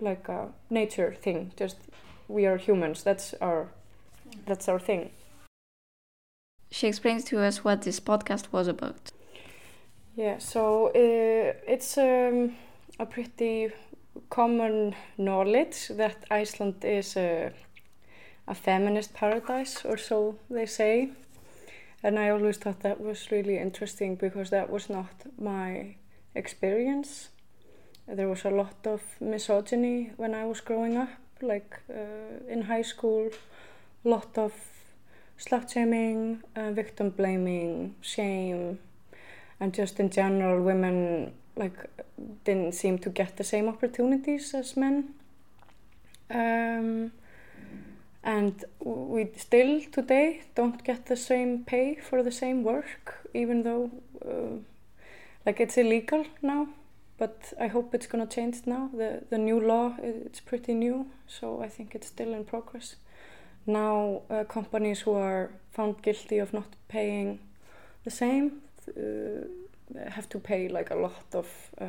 like 0.00 0.28
a 0.28 0.48
nature 0.70 1.14
thing. 1.14 1.52
Just 1.56 1.76
we 2.28 2.46
are 2.46 2.56
humans. 2.56 3.02
That's 3.02 3.34
our 3.40 3.68
that's 4.46 4.68
our 4.68 4.78
thing 4.78 5.10
She 6.70 6.86
explains 6.88 7.24
to 7.24 7.40
us 7.40 7.64
what 7.64 7.82
this 7.82 8.00
podcast 8.00 8.52
was 8.52 8.68
about. 8.68 9.10
Yeah, 10.16 10.38
so 10.38 10.88
uh, 10.88 11.52
it's 11.66 11.98
um, 11.98 12.56
a 12.98 13.06
pretty 13.06 13.70
common 14.30 14.94
knowledge 15.18 15.88
that 15.88 16.16
Iceland 16.30 16.84
is 16.84 17.16
a, 17.16 17.52
a 18.48 18.54
feminist 18.54 19.14
paradise, 19.14 19.84
or 19.84 19.96
so 19.96 20.38
they 20.50 20.66
say. 20.66 21.10
And 22.02 22.18
I 22.18 22.30
always 22.30 22.56
thought 22.58 22.80
that 22.80 23.00
was 23.00 23.30
really 23.30 23.58
interesting 23.58 24.16
because 24.16 24.50
that 24.50 24.70
was 24.70 24.88
not 24.88 25.10
my 25.38 25.96
experience. 26.34 27.28
There 28.06 28.28
was 28.28 28.44
a 28.44 28.50
lot 28.50 28.86
of 28.86 29.02
misogyny 29.20 30.12
when 30.16 30.34
I 30.34 30.44
was 30.44 30.60
growing 30.60 30.96
up, 30.96 31.08
like 31.42 31.80
uh, 31.90 32.52
in 32.52 32.62
high 32.62 32.82
school, 32.84 33.30
lot 34.08 34.38
of 34.38 34.52
slut 35.38 35.72
shaming, 35.72 36.42
uh, 36.54 36.70
victim 36.72 37.10
blaming, 37.10 37.94
shame, 38.00 38.78
and 39.60 39.74
just 39.74 40.00
in 40.00 40.10
general 40.10 40.62
women 40.62 41.32
like 41.56 41.88
didn't 42.44 42.74
seem 42.74 42.98
to 42.98 43.10
get 43.10 43.36
the 43.36 43.44
same 43.44 43.68
opportunities 43.68 44.54
as 44.54 44.76
men. 44.76 45.14
Um, 46.30 47.12
and 48.22 48.64
we 48.80 49.28
still 49.36 49.80
today 49.92 50.42
don't 50.54 50.82
get 50.82 51.06
the 51.06 51.16
same 51.16 51.64
pay 51.64 51.94
for 51.94 52.22
the 52.24 52.32
same 52.32 52.64
work 52.64 53.30
even 53.32 53.62
though 53.62 53.90
uh, 54.28 54.58
like 55.46 55.60
it's 55.60 55.76
illegal 55.78 56.24
now 56.42 56.66
but 57.18 57.52
I 57.58 57.68
hope 57.68 57.94
it's 57.94 58.06
gonna 58.06 58.26
change 58.26 58.66
now. 58.66 58.90
The 58.92 59.22
the 59.30 59.38
new 59.38 59.60
law 59.60 59.94
it's 60.02 60.40
pretty 60.40 60.74
new 60.74 61.06
so 61.26 61.62
I 61.62 61.68
think 61.68 61.94
it's 61.94 62.08
still 62.08 62.34
in 62.34 62.44
progress 62.44 62.96
now 63.66 64.22
uh, 64.30 64.44
companies 64.44 65.00
who 65.00 65.12
are 65.12 65.50
found 65.72 66.02
guilty 66.02 66.38
of 66.38 66.52
not 66.52 66.66
paying 66.88 67.38
the 68.04 68.10
same 68.10 68.62
uh, 68.88 70.10
have 70.10 70.28
to 70.28 70.38
pay 70.38 70.68
like 70.68 70.90
a 70.90 70.96
lot 70.96 71.24
of 71.34 71.46
uh, 71.80 71.86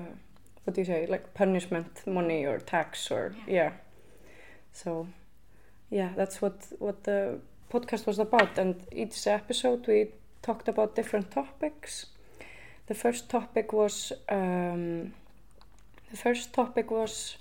what 0.64 0.74
do 0.74 0.82
you 0.82 0.86
say 0.86 1.06
like 1.08 1.34
punishment 1.34 2.06
money 2.06 2.46
or 2.46 2.60
tax 2.60 3.12
or 3.12 3.36
yeah. 3.48 3.54
yeah. 3.54 3.72
So 4.74 5.08
yeah 5.90 6.12
that's 6.16 6.42
what 6.42 6.68
what 6.80 7.04
the 7.04 7.40
podcast 7.72 8.06
was 8.06 8.20
about. 8.20 8.58
And 8.58 8.76
each 8.92 9.28
episode 9.28 9.88
we 9.88 10.08
talked 10.42 10.68
about 10.68 10.96
different 10.96 11.32
topics. 11.32 12.08
The 12.88 12.94
first 12.94 13.30
topic 13.30 13.74
was 13.74 14.14
um, 14.30 15.14
the 16.12 16.18
first 16.18 16.54
topic 16.54 16.90
was 16.92 17.38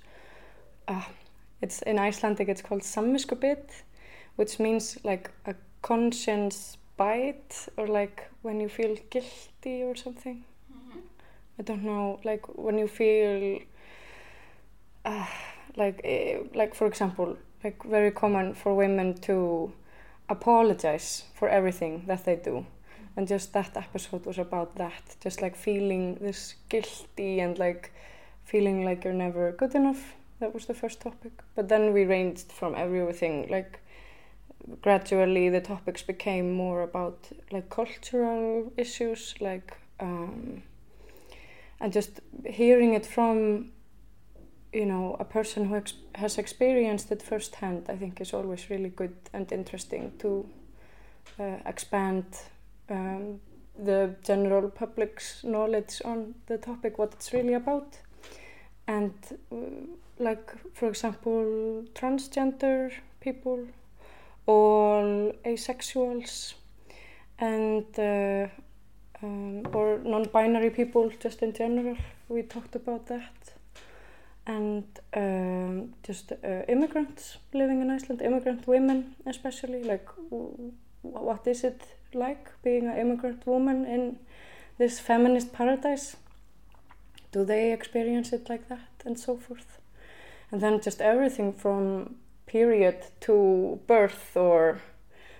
uh, 0.87 1.05
it's 1.61 1.81
in 1.83 1.99
Icelandic 1.99 2.49
it's 2.49 2.61
called 2.61 2.81
samviskubit 2.81 3.83
which 4.37 4.59
means 4.59 4.97
like 5.03 5.29
a 5.45 5.53
conscience 5.81 6.77
bite 6.95 7.67
or 7.77 7.87
like 7.87 8.29
when 8.41 8.59
you 8.59 8.69
feel 8.69 8.95
guilty 9.09 9.83
or 9.83 9.95
something. 9.95 10.43
Mm-hmm. 10.73 10.99
i 11.59 11.63
don't 11.63 11.83
know 11.83 12.19
like 12.23 12.43
when 12.57 12.77
you 12.77 12.87
feel 12.87 13.59
uh, 15.05 15.27
like 15.75 16.01
uh, 16.03 16.43
like 16.55 16.73
for 16.73 16.87
example 16.87 17.37
like 17.63 17.83
very 17.83 18.11
common 18.11 18.53
for 18.53 18.73
women 18.73 19.13
to 19.13 19.71
apologize 20.29 21.23
for 21.33 21.49
everything 21.49 22.03
that 22.07 22.25
they 22.25 22.35
do. 22.35 22.65
And 23.15 23.27
just 23.27 23.53
that 23.53 23.75
episode 23.75 24.25
was 24.25 24.37
about 24.37 24.75
that 24.75 25.15
just 25.21 25.41
like 25.41 25.55
feeling 25.55 26.15
this 26.21 26.55
guilty 26.69 27.39
and 27.39 27.57
like 27.57 27.91
feeling 28.43 28.85
like 28.85 29.03
you're 29.03 29.13
never 29.13 29.51
good 29.51 29.73
enough. 29.73 30.13
That 30.39 30.53
was 30.53 30.67
the 30.67 30.75
first 30.75 31.01
topic. 31.01 31.33
But 31.55 31.67
then 31.67 31.93
we 31.93 32.05
ranged 32.05 32.51
from 32.51 32.75
everything 32.75 33.47
like 33.49 33.79
gradually 34.81 35.49
the 35.49 35.61
topics 35.61 36.01
became 36.01 36.51
more 36.51 36.81
about 36.81 37.29
like 37.51 37.69
cultural 37.69 38.71
issues 38.77 39.35
like 39.39 39.77
um, 39.99 40.61
and 41.79 41.93
just 41.93 42.19
hearing 42.45 42.93
it 42.93 43.05
from 43.05 43.71
you 44.73 44.85
know 44.85 45.15
a 45.19 45.25
person 45.25 45.65
who 45.65 45.75
ex 45.75 45.93
has 46.15 46.37
experienced 46.37 47.11
it 47.11 47.21
firsthand 47.21 47.85
I 47.89 47.95
think 47.95 48.19
is 48.21 48.33
always 48.33 48.69
really 48.69 48.89
good 48.89 49.15
and 49.33 49.51
interesting 49.51 50.11
to 50.19 50.45
uh, 51.39 51.57
expand 51.65 52.25
um, 52.89 53.39
the 53.77 54.15
general 54.23 54.69
public's 54.69 55.43
knowledge 55.43 56.01
on 56.03 56.35
the 56.47 56.57
topic 56.57 56.97
what 56.97 57.13
it's 57.13 57.31
really 57.31 57.53
about. 57.53 57.99
And 58.87 59.13
uh, 59.51 59.55
like 60.19 60.51
for 60.73 60.87
example 60.87 61.85
transgender 61.93 62.91
people 63.19 63.67
all 64.47 65.31
asexuals 65.45 66.55
and 67.37 67.85
uh, 67.99 68.47
um, 69.21 69.67
or 69.73 69.99
non-binary 70.03 70.71
people 70.71 71.11
just 71.19 71.41
in 71.43 71.53
general 71.53 71.95
we 72.29 72.41
talked 72.41 72.75
about 72.75 73.05
that 73.07 73.53
and 74.47 74.85
um, 75.13 75.93
just 76.03 76.31
uh, 76.31 76.63
immigrants 76.69 77.37
living 77.53 77.81
in 77.81 77.91
Iceland, 77.91 78.21
immigrant 78.21 78.65
women 78.65 79.15
especially, 79.25 79.83
like 79.83 80.07
what 81.01 81.45
is 81.45 81.63
it 81.63 81.81
like 82.13 82.49
being 82.63 82.87
an 82.87 82.97
immigrant 82.97 83.45
woman 83.45 83.85
in 83.85 84.17
this 84.77 84.99
feminist 84.99 85.51
paradise? 85.51 86.15
Do 87.33 87.43
they 87.43 87.73
experience 87.73 88.31
it 88.31 88.49
like 88.49 88.69
that 88.69 89.03
and 89.05 89.19
so 89.19 89.35
forth? 89.35 89.79
And 90.49 90.61
then 90.61 90.81
just 90.81 91.01
everything 91.01 91.51
from 91.51 92.15
period 92.47 93.05
to 93.19 93.79
birth 93.85 94.35
or 94.35 94.79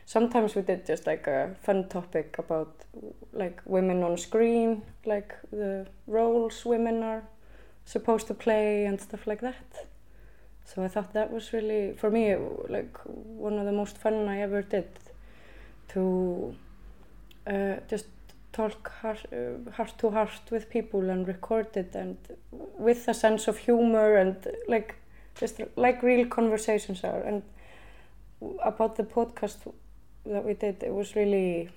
sometimes 0.06 0.56
we 0.56 0.62
did 0.62 0.86
just 0.86 1.08
like 1.08 1.28
a 1.28 1.56
fun 1.62 1.90
topic 1.90 2.38
about 2.38 2.86
like 3.34 3.62
women 3.66 4.04
on 4.04 4.18
screen, 4.18 4.82
like 5.06 5.36
the 5.52 5.88
roles 6.08 6.66
women 6.66 7.04
are 7.04 7.24
supposed 7.86 8.28
to 8.28 8.34
play 8.34 8.86
and 8.86 9.00
stuff 9.02 9.26
like 9.28 9.42
that. 9.42 9.88
So 10.66 10.84
I 10.84 10.90
thought 10.90 11.14
that 11.14 11.32
was 11.32 11.54
really, 11.54 11.94
for 11.94 12.12
me, 12.12 12.36
like 12.70 12.98
one 13.06 13.58
of 13.58 13.66
the 13.66 13.72
most 13.72 13.98
fun 13.98 14.28
I 14.28 14.42
ever 14.42 14.62
did 14.62 14.90
to 15.90 16.56
uh, 17.48 17.76
just 17.90 18.08
talk 18.52 18.92
heart, 19.02 19.26
uh, 19.32 19.72
heart 19.72 19.94
to 20.00 20.10
heart 20.10 20.42
with 20.52 20.70
people 20.70 21.10
and 21.10 21.28
record 21.28 21.78
it 21.78 21.96
and 21.96 22.18
with 22.52 23.08
a 23.08 23.14
sense 23.14 23.48
of 23.48 23.58
humor 23.58 24.16
and 24.16 24.36
like 24.68 24.96
just 25.40 25.62
like 25.76 26.04
real 26.04 26.28
conversations 26.28 27.04
are. 27.04 27.22
And 27.22 27.44
about 28.64 28.96
the 28.96 29.04
podcast 29.04 29.58
that 30.26 30.44
we 30.44 30.54
did, 30.54 30.84
it 30.84 30.94
was 30.94 31.16
really 31.16 31.70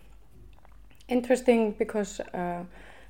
interesting 1.09 1.73
because 1.73 2.21
uh, 2.21 2.65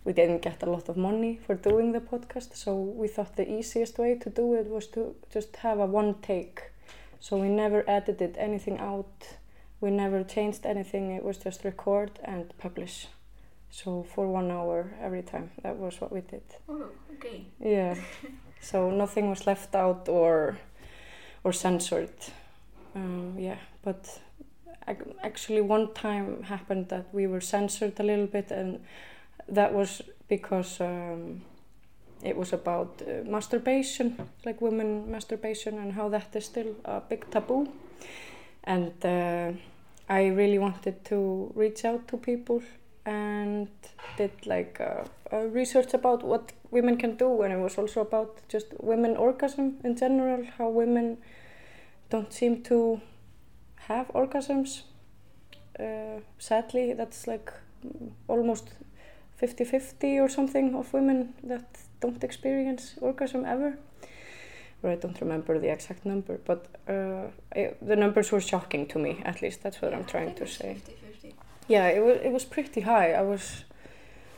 we 0.04 0.12
didn't 0.12 0.42
get 0.42 0.62
a 0.62 0.70
lot 0.70 0.88
of 0.88 0.96
money 0.96 1.38
for 1.46 1.54
doing 1.54 1.92
the 1.92 2.00
podcast, 2.00 2.56
so 2.56 2.74
we 2.74 3.08
thought 3.08 3.36
the 3.36 3.50
easiest 3.50 3.98
way 3.98 4.14
to 4.16 4.30
do 4.30 4.54
it 4.54 4.66
was 4.66 4.86
to 4.88 5.14
just 5.32 5.56
have 5.56 5.78
a 5.78 5.86
one 5.86 6.14
take. 6.22 6.62
So 7.20 7.36
we 7.36 7.48
never 7.48 7.84
edited 7.88 8.36
anything 8.38 8.78
out, 8.78 9.36
we 9.80 9.90
never 9.90 10.24
changed 10.24 10.64
anything, 10.64 11.10
it 11.10 11.22
was 11.22 11.36
just 11.36 11.64
record 11.64 12.18
and 12.24 12.52
publish. 12.58 13.08
So 13.70 14.04
for 14.14 14.26
one 14.26 14.50
hour 14.50 14.94
every 15.00 15.22
time, 15.22 15.50
that 15.62 15.76
was 15.76 16.00
what 16.00 16.12
we 16.12 16.22
did. 16.22 16.42
Oh, 16.68 16.86
okay. 17.14 17.44
Yeah. 17.60 17.94
so 18.60 18.90
nothing 18.90 19.28
was 19.30 19.46
left 19.46 19.74
out 19.74 20.08
or 20.08 20.58
or 21.44 21.52
censored. 21.52 22.12
Um, 22.94 23.36
yeah, 23.38 23.58
but 23.82 24.20
ac- 24.86 25.14
actually 25.22 25.60
one 25.60 25.92
time 25.94 26.42
happened 26.42 26.88
that 26.88 27.06
we 27.12 27.26
were 27.26 27.40
censored 27.40 27.98
a 28.00 28.02
little 28.02 28.26
bit, 28.26 28.50
and 28.50 28.80
that 29.48 29.72
was 29.72 30.02
because 30.28 30.80
um, 30.80 31.42
it 32.22 32.36
was 32.36 32.52
about 32.52 33.02
uh, 33.02 33.24
masturbation, 33.28 34.16
like 34.44 34.60
women 34.60 35.10
masturbation, 35.10 35.78
and 35.78 35.92
how 35.92 36.08
that 36.08 36.34
is 36.34 36.44
still 36.44 36.74
a 36.84 37.00
big 37.00 37.30
taboo. 37.30 37.68
And 38.64 38.92
uh, 39.04 39.52
I 40.08 40.26
really 40.26 40.58
wanted 40.58 41.04
to 41.06 41.50
reach 41.54 41.84
out 41.84 42.08
to 42.08 42.16
people 42.16 42.62
and 43.10 43.68
did 44.16 44.30
like 44.46 44.80
uh, 44.80 45.04
uh, 45.32 45.44
research 45.60 45.94
about 45.94 46.22
what 46.22 46.52
women 46.70 46.96
can 46.96 47.16
do 47.16 47.42
and 47.42 47.52
it 47.52 47.58
was 47.58 47.76
also 47.76 48.00
about 48.00 48.30
just 48.48 48.66
women 48.78 49.16
orgasm 49.16 49.66
in 49.84 49.96
general 49.96 50.44
how 50.58 50.68
women 50.68 51.18
don't 52.10 52.32
seem 52.32 52.62
to 52.62 53.00
have 53.88 54.06
orgasms. 54.08 54.82
Uh, 55.78 56.20
sadly 56.38 56.92
that's 56.92 57.26
like 57.26 57.52
almost 58.28 58.70
50-50 59.42 60.20
or 60.20 60.28
something 60.28 60.74
of 60.74 60.92
women 60.92 61.34
that 61.42 61.66
don't 62.00 62.22
experience 62.22 62.94
orgasm 63.00 63.44
ever. 63.44 63.78
Or 64.82 64.90
I 64.90 64.96
don't 64.96 65.20
remember 65.20 65.58
the 65.58 65.72
exact 65.72 66.06
number 66.06 66.38
but 66.44 66.66
uh, 66.88 67.26
I, 67.56 67.74
the 67.82 67.96
numbers 67.96 68.30
were 68.30 68.40
shocking 68.40 68.86
to 68.88 68.98
me 68.98 69.20
at 69.24 69.42
least. 69.42 69.62
That's 69.62 69.82
what 69.82 69.94
I'm 69.94 70.04
trying 70.04 70.34
to 70.36 70.46
say. 70.46 70.76
50-50. 70.86 70.99
Yeah, 71.70 71.86
it 71.86 72.02
was 72.02 72.18
it 72.22 72.32
was 72.32 72.44
pretty 72.44 72.80
high. 72.80 73.12
I 73.12 73.22
was 73.22 73.64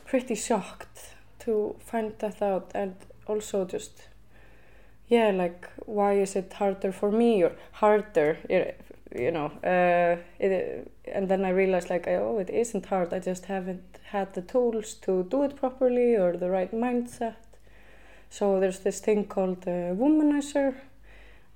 pretty 0.05 0.35
shocked 0.35 1.15
to 1.39 1.75
find 1.79 2.13
that 2.19 2.41
out, 2.41 2.71
and 2.75 2.95
also 3.25 3.65
just 3.65 4.07
yeah, 5.07 5.31
like 5.31 5.67
why 5.85 6.13
is 6.13 6.35
it 6.35 6.53
harder 6.53 6.91
for 6.91 7.11
me 7.11 7.43
or 7.43 7.53
harder? 7.71 8.37
You 9.15 9.31
know, 9.31 9.51
uh, 9.63 10.21
it, 10.39 10.91
and 11.11 11.27
then 11.27 11.43
I 11.43 11.49
realized 11.49 11.89
like 11.89 12.07
oh, 12.07 12.37
it 12.37 12.49
isn't 12.51 12.85
hard. 12.85 13.13
I 13.13 13.19
just 13.19 13.45
haven't 13.45 13.99
had 14.11 14.33
the 14.33 14.41
tools 14.43 14.93
to 15.05 15.23
do 15.23 15.43
it 15.43 15.55
properly 15.55 16.15
or 16.15 16.37
the 16.37 16.51
right 16.51 16.71
mindset. 16.71 17.35
So 18.29 18.59
there's 18.59 18.79
this 18.79 18.99
thing 18.99 19.25
called 19.25 19.63
uh, 19.67 19.95
womanizer. 19.95 20.75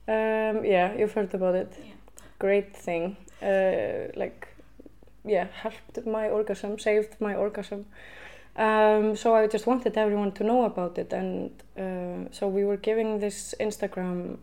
Um, 0.08 0.66
yeah, 0.66 0.96
you've 0.98 1.14
heard 1.14 1.34
about 1.36 1.56
it. 1.56 1.74
Yeah. 1.80 1.94
Great 2.40 2.76
thing. 2.76 3.18
Uh, 3.42 4.12
like 4.16 4.48
yeah, 5.28 5.48
helped 5.54 6.06
my 6.06 6.30
orgasm, 6.30 6.80
saved 6.80 7.20
my 7.20 7.36
orgasm. 7.36 7.86
Um, 8.56 9.16
so 9.16 9.36
I 9.36 9.48
just 9.48 9.68
wanted 9.68 9.98
everyone 9.98 10.32
to 10.34 10.44
know 10.44 10.64
about 10.64 10.98
it, 10.98 11.14
and 11.14 11.52
uh, 11.78 12.32
so 12.32 12.48
we 12.48 12.66
were 12.66 12.78
giving 12.78 13.20
this 13.20 13.54
Instagram 13.60 14.38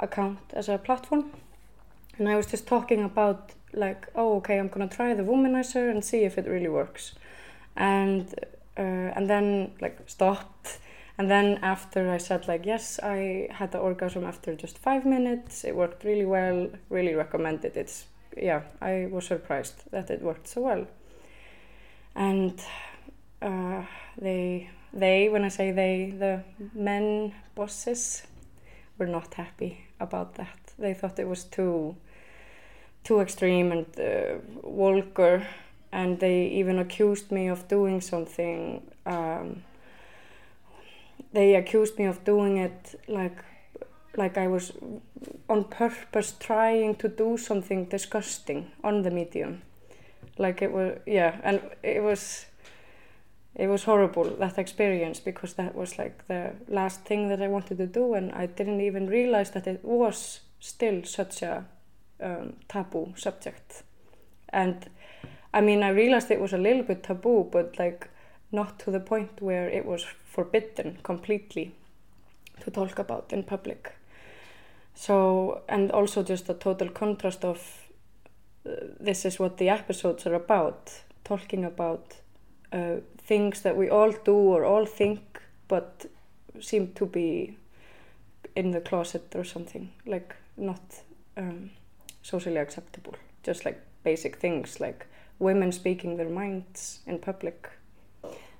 account 0.00 0.40
as 0.52 0.68
a 0.68 0.76
platform, 0.76 1.30
and 2.18 2.28
I 2.28 2.36
was 2.36 2.46
just 2.46 2.66
talking 2.66 3.04
about 3.04 3.52
like, 3.72 4.08
oh, 4.16 4.36
okay, 4.38 4.58
I'm 4.58 4.68
gonna 4.68 4.88
try 4.88 5.14
the 5.14 5.22
womanizer 5.22 5.88
and 5.90 6.04
see 6.04 6.24
if 6.24 6.36
it 6.36 6.46
really 6.48 6.68
works, 6.68 7.14
and 7.76 8.34
uh, 8.76 8.80
and 9.16 9.30
then 9.30 9.70
like 9.80 9.98
stopped, 10.06 10.78
and 11.16 11.30
then 11.30 11.58
after 11.62 12.10
I 12.10 12.18
said 12.18 12.48
like, 12.48 12.66
yes, 12.66 12.98
I 13.02 13.46
had 13.52 13.70
the 13.70 13.78
orgasm 13.78 14.24
after 14.24 14.56
just 14.56 14.78
five 14.78 15.06
minutes. 15.06 15.64
It 15.64 15.76
worked 15.76 16.02
really 16.02 16.26
well. 16.26 16.70
Really 16.88 17.14
recommend 17.14 17.64
it. 17.64 17.76
It's 17.76 18.06
yeah, 18.36 18.62
I 18.80 19.08
was 19.10 19.26
surprised 19.26 19.90
that 19.90 20.10
it 20.10 20.22
worked 20.22 20.48
so 20.48 20.62
well. 20.62 20.86
And 22.14 22.60
uh, 23.42 23.82
they, 24.20 24.70
they, 24.92 25.28
when 25.28 25.44
I 25.44 25.48
say 25.48 25.72
they, 25.72 26.14
the 26.18 26.42
men 26.74 27.34
bosses 27.54 28.22
were 28.98 29.06
not 29.06 29.34
happy 29.34 29.86
about 30.00 30.34
that. 30.36 30.58
They 30.78 30.94
thought 30.94 31.18
it 31.18 31.28
was 31.28 31.44
too, 31.44 31.96
too 33.02 33.20
extreme 33.20 33.72
and 33.72 33.86
uh, 33.98 34.38
vulgar, 34.62 35.46
and 35.92 36.18
they 36.20 36.46
even 36.46 36.78
accused 36.78 37.30
me 37.30 37.48
of 37.48 37.68
doing 37.68 38.00
something. 38.00 38.82
Um, 39.06 39.64
they 41.32 41.56
accused 41.56 41.98
me 41.98 42.04
of 42.04 42.24
doing 42.24 42.58
it 42.58 43.00
like 43.08 43.38
like 44.16 44.38
I 44.38 44.46
was 44.46 44.72
on 45.48 45.64
purpose 45.64 46.32
trying 46.38 46.96
to 46.96 47.08
do 47.08 47.36
something 47.36 47.86
disgusting 47.86 48.70
on 48.82 49.02
the 49.02 49.10
medium. 49.10 49.62
Like 50.38 50.62
it 50.62 50.72
was, 50.72 50.98
yeah, 51.06 51.40
and 51.42 51.60
it 51.82 52.02
was, 52.02 52.46
it 53.54 53.68
was 53.68 53.84
horrible 53.84 54.24
that 54.24 54.58
experience 54.58 55.20
because 55.20 55.54
that 55.54 55.74
was 55.74 55.98
like 55.98 56.26
the 56.26 56.52
last 56.68 57.04
thing 57.04 57.28
that 57.28 57.40
I 57.40 57.48
wanted 57.48 57.78
to 57.78 57.86
do, 57.86 58.14
and 58.14 58.32
I 58.32 58.46
didn't 58.46 58.80
even 58.80 59.06
realize 59.06 59.50
that 59.52 59.66
it 59.66 59.84
was 59.84 60.40
still 60.60 61.04
such 61.04 61.42
a 61.42 61.64
um, 62.20 62.54
taboo 62.68 63.12
subject. 63.16 63.82
And 64.48 64.88
I 65.52 65.60
mean, 65.60 65.82
I 65.82 65.90
realized 65.90 66.30
it 66.30 66.40
was 66.40 66.52
a 66.52 66.58
little 66.58 66.82
bit 66.82 67.02
taboo, 67.02 67.48
but 67.50 67.78
like 67.78 68.08
not 68.50 68.78
to 68.80 68.90
the 68.90 69.00
point 69.00 69.40
where 69.40 69.68
it 69.68 69.84
was 69.84 70.04
forbidden 70.24 70.98
completely 71.02 71.74
to 72.60 72.70
talk 72.70 72.98
about 72.98 73.32
in 73.32 73.42
public. 73.42 73.92
So, 74.94 75.62
and 75.68 75.90
also 75.90 76.22
just 76.22 76.48
a 76.48 76.54
total 76.54 76.88
contrast 76.88 77.44
of 77.44 77.58
uh, 78.66 78.70
this 79.00 79.24
is 79.24 79.38
what 79.38 79.58
the 79.58 79.68
episodes 79.68 80.26
are 80.26 80.34
about, 80.34 80.92
talking 81.24 81.64
about 81.64 82.14
uh, 82.72 82.96
things 83.18 83.62
that 83.62 83.76
we 83.76 83.90
all 83.90 84.12
do 84.24 84.34
or 84.34 84.64
all 84.64 84.86
think, 84.86 85.40
but 85.68 86.06
seem 86.60 86.92
to 86.94 87.06
be 87.06 87.56
in 88.56 88.70
the 88.70 88.80
closet 88.80 89.34
or 89.34 89.44
something, 89.44 89.90
like 90.06 90.34
not 90.56 91.02
um, 91.36 91.70
socially 92.22 92.58
acceptable. 92.58 93.14
Just 93.42 93.64
like 93.64 93.80
basic 94.04 94.36
things, 94.36 94.80
like 94.80 95.06
women 95.38 95.72
speaking 95.72 96.16
their 96.16 96.28
minds 96.28 97.00
in 97.06 97.18
public. 97.18 97.68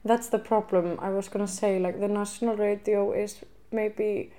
That's 0.05 0.29
the 0.29 0.39
problem. 0.39 0.99
I 1.01 1.11
was 1.11 1.29
gonna 1.29 1.49
say, 1.49 1.79
like, 1.79 2.01
the 2.01 2.09
national 2.09 2.57
radio 2.57 3.13
is 3.13 3.39
maybe 3.73 4.33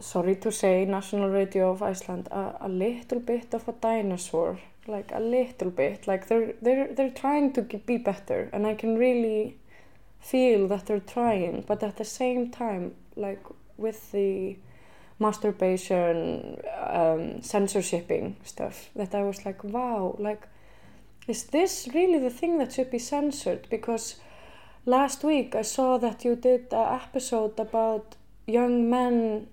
sorry 0.00 0.36
to 0.36 0.52
say, 0.52 0.84
National 0.84 1.28
Radio 1.30 1.70
of 1.70 1.82
Iceland, 1.82 2.28
a, 2.30 2.56
a 2.60 2.68
little 2.68 3.20
bit 3.20 3.54
of 3.54 3.68
a 3.68 3.72
dinosaur, 3.72 4.58
like 4.86 5.10
a 5.12 5.20
little 5.20 5.70
bit. 5.70 6.06
Like 6.06 6.28
they're 6.28 6.54
they're 6.60 6.92
they're 6.92 7.10
trying 7.10 7.52
to 7.54 7.62
be 7.62 7.96
better, 7.96 8.50
and 8.52 8.66
I 8.66 8.74
can 8.74 8.96
really 8.96 9.56
feel 10.20 10.68
that 10.68 10.86
they're 10.86 11.00
trying. 11.00 11.64
But 11.66 11.82
at 11.82 11.96
the 11.96 12.04
same 12.04 12.50
time, 12.50 12.94
like 13.16 13.44
with 13.76 14.12
the 14.12 14.56
masturbation, 15.18 16.58
um, 16.80 17.40
censorshipping 17.40 18.34
stuff, 18.44 18.90
that 18.96 19.14
I 19.14 19.22
was 19.22 19.44
like, 19.46 19.62
wow, 19.62 20.16
like, 20.18 20.48
is 21.28 21.44
this 21.44 21.88
really 21.94 22.18
the 22.18 22.30
thing 22.30 22.58
that 22.58 22.72
should 22.72 22.90
be 22.90 22.98
censored? 22.98 23.68
Because 23.70 24.16
last 24.86 25.24
week 25.24 25.54
I 25.54 25.62
saw 25.62 25.98
that 25.98 26.24
you 26.24 26.36
did 26.36 26.72
an 26.72 27.00
episode 27.00 27.58
about 27.58 28.16
young 28.46 28.90
men 28.90 29.48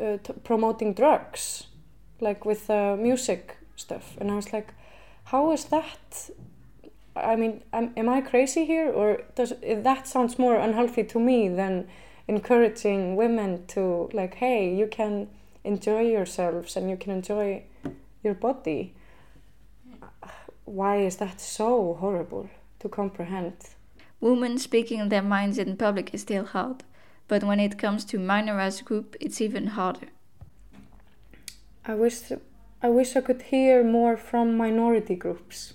uh, 0.00 0.18
promoting 0.44 0.94
drugs, 0.94 1.66
like 2.20 2.44
with 2.44 2.70
uh, 2.70 2.96
music 2.96 3.56
stuff, 3.76 4.16
and 4.20 4.30
I 4.30 4.34
was 4.34 4.52
like, 4.52 4.74
how 5.24 5.52
is 5.52 5.64
that? 5.66 6.30
I 7.16 7.36
mean, 7.36 7.62
am, 7.72 7.92
am 7.96 8.08
I 8.08 8.20
crazy 8.20 8.64
here, 8.64 8.90
or 8.90 9.22
does 9.34 9.52
that 9.62 10.06
sounds 10.06 10.38
more 10.38 10.56
unhealthy 10.56 11.04
to 11.04 11.18
me 11.18 11.48
than 11.48 11.88
encouraging 12.28 13.16
women 13.16 13.66
to 13.66 14.08
like, 14.12 14.34
hey, 14.34 14.72
you 14.74 14.86
can 14.86 15.28
enjoy 15.64 16.00
yourselves 16.00 16.76
and 16.76 16.88
you 16.88 16.96
can 16.96 17.12
enjoy 17.12 17.62
your 18.22 18.34
body. 18.34 18.94
Why 20.64 20.98
is 20.98 21.16
that 21.16 21.40
so 21.40 21.94
horrible 21.94 22.48
to 22.78 22.88
comprehend? 22.88 23.54
Women 24.20 24.58
speaking 24.58 25.08
their 25.08 25.22
minds 25.22 25.58
in 25.58 25.76
public 25.76 26.14
is 26.14 26.22
still 26.22 26.44
hard, 26.44 26.84
but 27.30 27.44
when 27.44 27.60
it 27.60 27.78
comes 27.78 28.04
to 28.06 28.18
minorized 28.18 28.84
group, 28.84 29.14
it's 29.20 29.40
even 29.40 29.68
harder. 29.68 30.08
I 31.86 31.94
wish 31.94 32.32
I 32.82 32.88
wish 32.88 33.14
I 33.14 33.20
could 33.20 33.42
hear 33.42 33.84
more 33.84 34.16
from 34.16 34.56
minority 34.56 35.14
groups 35.14 35.74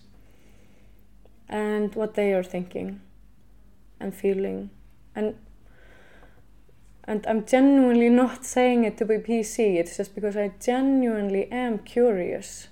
and 1.48 1.96
what 1.96 2.16
they 2.16 2.34
are 2.34 2.44
thinking 2.44 3.00
and 4.02 4.14
feeling. 4.14 4.70
And 5.16 5.36
and 7.06 7.26
I'm 7.26 7.46
genuinely 7.46 8.10
not 8.10 8.44
saying 8.44 8.84
it 8.84 8.98
to 8.98 9.06
be 9.06 9.18
PC 9.20 9.80
it's 9.80 9.96
just 9.96 10.14
because 10.14 10.36
I 10.36 10.52
genuinely 10.60 11.50
am 11.54 11.80
curious. 11.80 12.68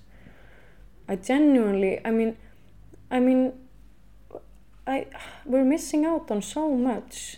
I 1.08 1.15
genuinely 1.15 2.02
I 2.04 2.12
mean 2.12 2.36
I 3.10 3.22
mean 3.22 3.54
I 4.86 5.08
we're 5.46 5.63
missing 5.63 6.04
out 6.06 6.30
on 6.30 6.41
so 6.41 6.76
much 6.76 7.38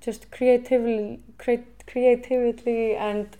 just 0.00 0.30
creatively 0.30 1.20
create, 1.38 1.86
creativity 1.86 2.94
and 2.94 3.36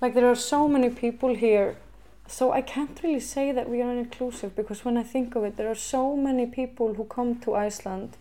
like 0.00 0.14
there 0.14 0.26
are 0.26 0.36
so 0.36 0.68
many 0.68 0.90
people 0.90 1.34
here. 1.34 1.76
So 2.26 2.52
I 2.52 2.60
can't 2.60 2.98
really 3.02 3.20
say 3.20 3.52
that 3.52 3.68
we 3.68 3.82
are 3.82 3.92
inclusive 3.92 4.56
because 4.56 4.84
when 4.84 4.96
I 4.96 5.02
think 5.02 5.34
of 5.36 5.44
it 5.44 5.56
there 5.56 5.70
are 5.70 5.76
so 5.76 6.16
many 6.16 6.46
people 6.46 6.94
who 6.94 7.04
come 7.04 7.38
to 7.40 7.54
Iceland 7.54 8.16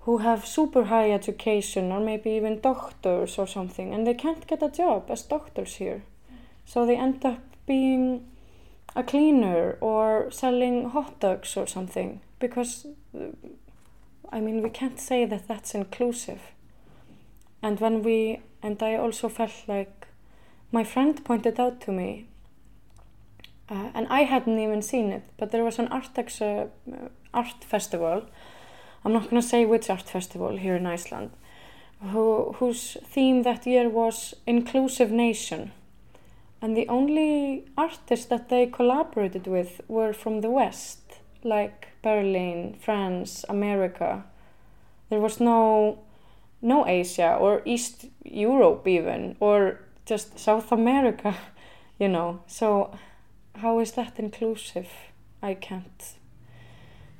who 0.00 0.18
have 0.18 0.46
super 0.46 0.84
high 0.84 1.10
education 1.10 1.92
or 1.92 2.00
maybe 2.00 2.30
even 2.30 2.60
doctors 2.60 3.38
or 3.38 3.46
something 3.46 3.92
and 3.92 4.06
they 4.06 4.14
can't 4.14 4.46
get 4.46 4.62
a 4.62 4.70
job 4.70 5.10
as 5.10 5.22
doctors 5.22 5.74
here. 5.76 6.02
So 6.64 6.86
they 6.86 6.96
end 6.96 7.24
up 7.24 7.40
being 7.66 8.26
a 8.94 9.02
cleaner 9.02 9.76
or 9.80 10.30
selling 10.30 10.90
hot 10.90 11.20
dogs 11.20 11.56
or 11.56 11.66
something 11.66 12.20
because 12.38 12.86
I 14.30 14.40
mean 14.40 14.62
we 14.62 14.70
can't 14.70 15.00
say 15.00 15.24
that 15.24 15.48
that's 15.48 15.74
inclusive 15.74 16.40
and 17.62 17.80
when 17.80 18.02
we 18.02 18.40
and 18.62 18.82
I 18.82 18.96
also 18.96 19.28
felt 19.28 19.52
like 19.66 20.06
my 20.72 20.84
friend 20.84 21.24
pointed 21.24 21.58
out 21.60 21.80
to 21.82 21.92
me 21.92 22.26
uh, 23.70 23.90
and 23.94 24.06
I 24.08 24.22
hadn't 24.22 24.58
even 24.58 24.82
seen 24.82 25.12
it 25.12 25.22
but 25.36 25.50
there 25.50 25.64
was 25.64 25.78
an 25.78 25.88
Artex 25.88 26.40
uh, 26.40 26.68
art 27.34 27.64
festival 27.64 28.26
I'm 29.04 29.12
not 29.12 29.30
going 29.30 29.40
to 29.40 29.48
say 29.48 29.64
which 29.64 29.90
art 29.90 30.08
festival 30.08 30.56
here 30.56 30.76
in 30.76 30.86
Iceland 30.86 31.30
who, 32.00 32.54
whose 32.58 32.96
theme 33.04 33.42
that 33.42 33.66
year 33.66 33.88
was 33.88 34.34
inclusive 34.46 35.10
nation. 35.10 35.72
And 36.60 36.76
the 36.76 36.88
only 36.88 37.64
artists 37.76 38.26
that 38.26 38.48
they 38.48 38.66
collaborated 38.66 39.46
with 39.46 39.80
were 39.88 40.12
from 40.12 40.40
the 40.40 40.50
west 40.50 41.00
like 41.44 41.88
Berlin, 42.02 42.76
France, 42.80 43.44
America. 43.48 44.24
There 45.08 45.20
was 45.20 45.40
no 45.40 46.00
no 46.60 46.86
Asia 46.86 47.36
or 47.40 47.62
East 47.64 48.06
Europe 48.24 48.86
even 48.86 49.36
or 49.40 49.80
just 50.06 50.38
South 50.38 50.72
America 50.72 51.34
you 51.98 52.08
know. 52.08 52.40
So 52.46 52.96
how 53.56 53.80
is 53.80 53.92
that 53.92 54.18
inclusive? 54.18 54.88
I 55.42 55.54
can't 55.54 56.14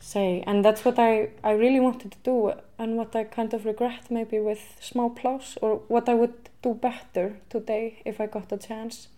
say. 0.01 0.43
And 0.47 0.65
that's 0.65 0.85
what 0.85 0.99
I, 0.99 1.31
I 1.43 1.53
really 1.53 1.81
wanted 1.81 2.13
to 2.13 2.19
do 2.23 2.53
and 2.79 2.97
what 2.97 3.15
I 3.15 3.25
kind 3.25 3.53
of 3.55 3.65
regret 3.65 4.11
maybe 4.11 4.39
with 4.39 4.77
small 4.81 5.11
plus 5.11 5.59
or 5.61 5.83
what 5.89 6.09
I 6.09 6.15
would 6.15 6.51
do 6.63 6.75
better 6.75 7.37
today 7.51 8.03
if 8.05 8.21
I 8.21 8.27
got 8.27 8.53
a 8.53 8.57
chance 8.57 9.09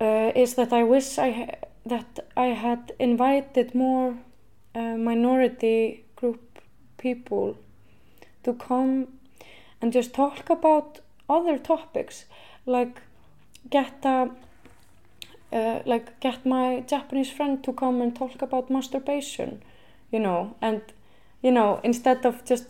uh, 0.00 0.32
is 0.34 0.54
that 0.54 0.72
I 0.72 0.82
wish 0.82 1.18
I 1.18 1.56
that 1.84 2.20
I 2.36 2.46
had 2.46 2.92
invited 2.98 3.74
more 3.74 4.16
uh, 4.74 4.96
minority 4.96 6.04
group 6.16 6.60
people 6.96 7.58
to 8.44 8.52
come 8.54 9.08
and 9.80 9.92
just 9.92 10.14
talk 10.14 10.50
about 10.50 11.00
other 11.28 11.58
topics 11.58 12.24
like 12.66 13.00
get 13.70 14.04
a 14.04 14.30
uh, 15.52 15.80
like 15.84 16.18
get 16.20 16.46
my 16.46 16.80
Japanese 16.86 17.30
friend 17.30 17.62
to 17.64 17.72
come 17.72 18.00
and 18.00 18.16
talk 18.16 18.42
about 18.42 18.70
masturbation 18.70 19.62
you 20.10 20.18
know 20.18 20.54
and 20.60 20.80
you 21.42 21.50
know 21.50 21.80
instead 21.82 22.24
of 22.24 22.44
just 22.44 22.66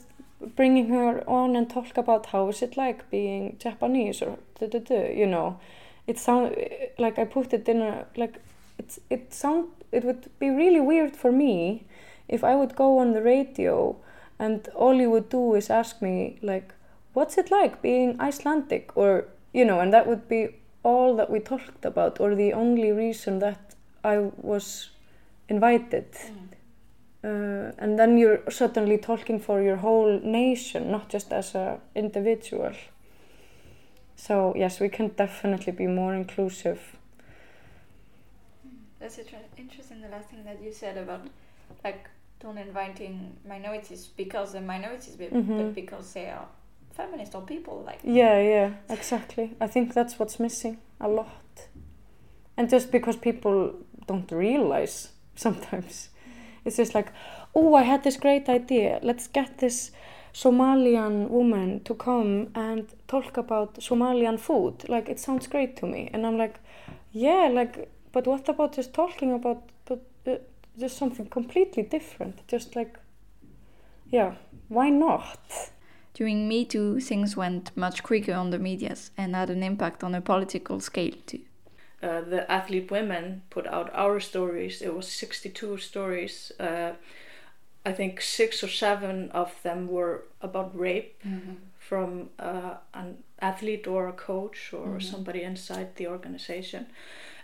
bringing 0.57 0.89
her 0.89 1.23
on 1.29 1.57
and 1.57 1.71
talk 1.71 1.97
about 1.97 2.27
how 2.27 2.49
is 2.49 2.63
it 2.63 2.77
like 2.77 3.09
being 3.11 3.57
Japanese 3.59 4.23
or 4.23 4.39
da, 4.59 4.67
da, 4.67 4.79
da, 4.79 5.13
you 5.13 5.27
know. 5.27 5.59
It 6.07 6.19
sound 6.19 6.57
like 6.99 7.19
I 7.19 7.25
put 7.25 7.53
it 7.53 7.69
in 7.69 7.81
a 7.81 8.07
like 8.17 8.41
it's 8.79 8.99
it 9.09 9.33
sound 9.33 9.69
it 9.93 10.05
would 10.05 10.29
be 10.39 10.51
really 10.51 10.81
weird 10.81 11.15
for 11.15 11.31
me 11.31 11.85
if 12.29 12.43
I 12.43 12.57
would 12.57 12.75
go 12.75 12.99
on 12.99 13.13
the 13.13 13.23
radio 13.23 13.97
and 14.43 14.69
all 14.75 14.95
you 15.01 15.09
would 15.09 15.29
do 15.29 15.55
is 15.55 15.71
ask 15.71 16.03
me 16.03 16.39
like 16.43 16.75
what's 17.15 17.39
it 17.39 17.51
like 17.51 17.81
being 17.81 18.21
Icelandic? 18.21 18.97
Or 18.97 19.29
you 19.53 19.65
know 19.65 19.79
and 19.81 19.93
that 19.93 20.07
would 20.07 20.29
be 20.29 20.49
all 20.83 21.15
that 21.17 21.31
we 21.31 21.39
talked 21.39 21.85
about 21.85 22.21
or 22.21 22.35
the 22.35 22.53
only 22.53 22.91
reason 22.91 23.39
that 23.39 23.75
I 24.03 24.19
was 24.37 24.91
invited. 25.49 26.09
Mm. 26.13 26.49
uh, 27.25 27.73
and 27.79 27.99
then 27.99 28.19
you're 28.19 28.43
suddenly 28.51 28.99
talking 28.99 29.39
for 29.39 29.63
your 29.63 29.77
whole 29.77 30.21
nation 30.25 30.91
not 30.91 31.09
just 31.09 31.33
as 31.33 31.55
an 31.55 31.79
individual. 31.95 32.73
So 34.17 34.55
yes 34.57 34.81
we 34.81 34.89
can 34.89 35.09
definitely 35.09 35.73
be 35.73 35.87
more 35.87 36.15
inclusive. 36.15 36.81
That's 38.99 39.19
interesting 39.57 40.01
the 40.01 40.09
last 40.09 40.31
thing 40.31 40.45
that 40.45 40.61
you 40.63 40.73
said 40.73 40.97
about 40.97 41.23
like 41.85 42.09
don't 42.43 42.59
inviting 42.59 43.37
minorities 43.49 44.09
because 44.17 44.53
they're 44.53 44.61
minorities 44.61 45.17
but 45.17 45.33
mm 45.33 45.45
-hmm. 45.47 45.75
because 45.75 46.13
they 46.13 46.29
are 46.29 46.47
feminist 46.93 47.35
or 47.35 47.43
people 47.43 47.83
like 47.87 48.01
yeah 48.05 48.39
yeah 48.41 48.71
exactly. 48.89 49.55
I 49.61 49.69
think 49.69 49.95
that's 49.95 50.19
what's 50.19 50.39
missing 50.39 50.79
a 50.99 51.09
lot. 51.09 51.69
And 52.57 52.71
just 52.71 52.91
because 52.91 53.19
people 53.19 53.73
don't 54.07 54.31
realize 54.33 55.09
sometimes. 55.35 56.09
It's 56.65 56.77
just 56.77 56.95
like 56.95 57.13
oh 57.55 57.75
i 57.75 57.83
had 57.83 58.03
this 58.03 58.17
great 58.17 58.49
idea. 58.49 59.01
Let's 59.03 59.27
get 59.29 59.59
this 59.59 59.93
somalian 60.35 61.29
woman 61.29 61.81
to 61.85 61.95
come 61.95 62.49
and 62.55 62.87
talk 63.07 63.37
about 63.37 63.75
somalian 63.81 64.39
food. 64.39 64.89
Like 64.89 65.11
it 65.13 65.19
sounds 65.21 65.49
great 65.49 65.77
to 65.77 65.87
me. 65.87 66.11
And 66.13 66.27
i'm 66.27 66.39
like 66.39 66.59
yeah 67.13 67.49
like 67.53 67.89
but 68.13 68.27
what 68.27 68.49
about 68.49 68.77
just 68.77 68.93
talking 68.93 69.33
about 69.33 69.63
but 69.85 70.01
uh, 70.27 70.37
just 70.79 70.97
something 70.97 71.27
completely 71.27 71.83
different 71.83 72.47
just 72.49 72.77
like 72.77 72.99
yeah 74.11 74.35
why 74.69 74.89
not 74.89 75.71
during 76.15 76.47
Me 76.47 76.65
Too, 76.65 77.01
things 77.01 77.37
went 77.37 77.75
much 77.77 78.03
quicker 78.03 78.35
on 78.35 78.51
the 78.51 78.59
medias 78.59 79.11
and 79.17 79.35
had 79.35 79.51
an 79.51 79.63
impact 79.63 80.05
on 80.05 80.15
a 80.15 80.21
political 80.21 80.81
scale 80.81 81.15
too. 81.27 81.41
Uh, 82.03 82.21
the 82.21 82.51
athlete 82.51 82.91
women 82.91 83.43
put 83.49 83.67
out 83.67 83.91
our 83.95 84.21
stories. 84.21 84.83
It 84.83 84.95
was 84.95 85.09
62 85.09 85.79
stories. 85.79 86.53
Uh, 86.59 86.93
I 87.87 87.93
think 87.93 88.21
six 88.21 88.63
or 88.63 88.69
seven 88.69 89.31
of 89.31 89.55
them 89.63 89.89
were 89.89 90.25
about 90.41 90.79
rape 90.79 91.15
mm 91.25 91.41
-hmm. 91.41 91.57
from 91.79 92.31
uh, 92.39 92.77
an 92.93 93.17
athlete 93.39 93.91
or 93.91 94.09
a 94.09 94.13
coach 94.13 94.73
or 94.73 94.87
mm 94.87 94.97
-hmm. 94.97 95.11
somebody 95.11 95.43
inside 95.43 95.89
the 95.95 96.09
organization. 96.09 96.87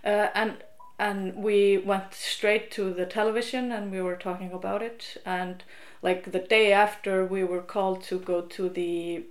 Uh, 0.04 0.28
and 0.34 0.52
and 0.98 1.36
we 1.36 1.78
went 1.78 2.12
straight 2.12 2.70
to 2.72 2.92
the 2.92 3.06
television 3.06 3.70
and 3.70 3.92
we 3.92 4.00
were 4.00 4.16
talking 4.16 4.52
about 4.52 4.82
it 4.82 5.16
and 5.24 5.62
like 6.02 6.32
the 6.32 6.38
day 6.38 6.72
after 6.72 7.24
we 7.24 7.44
were 7.44 7.62
called 7.62 8.02
to 8.02 8.18
go 8.18 8.40
to 8.40 8.68
the 8.68 9.22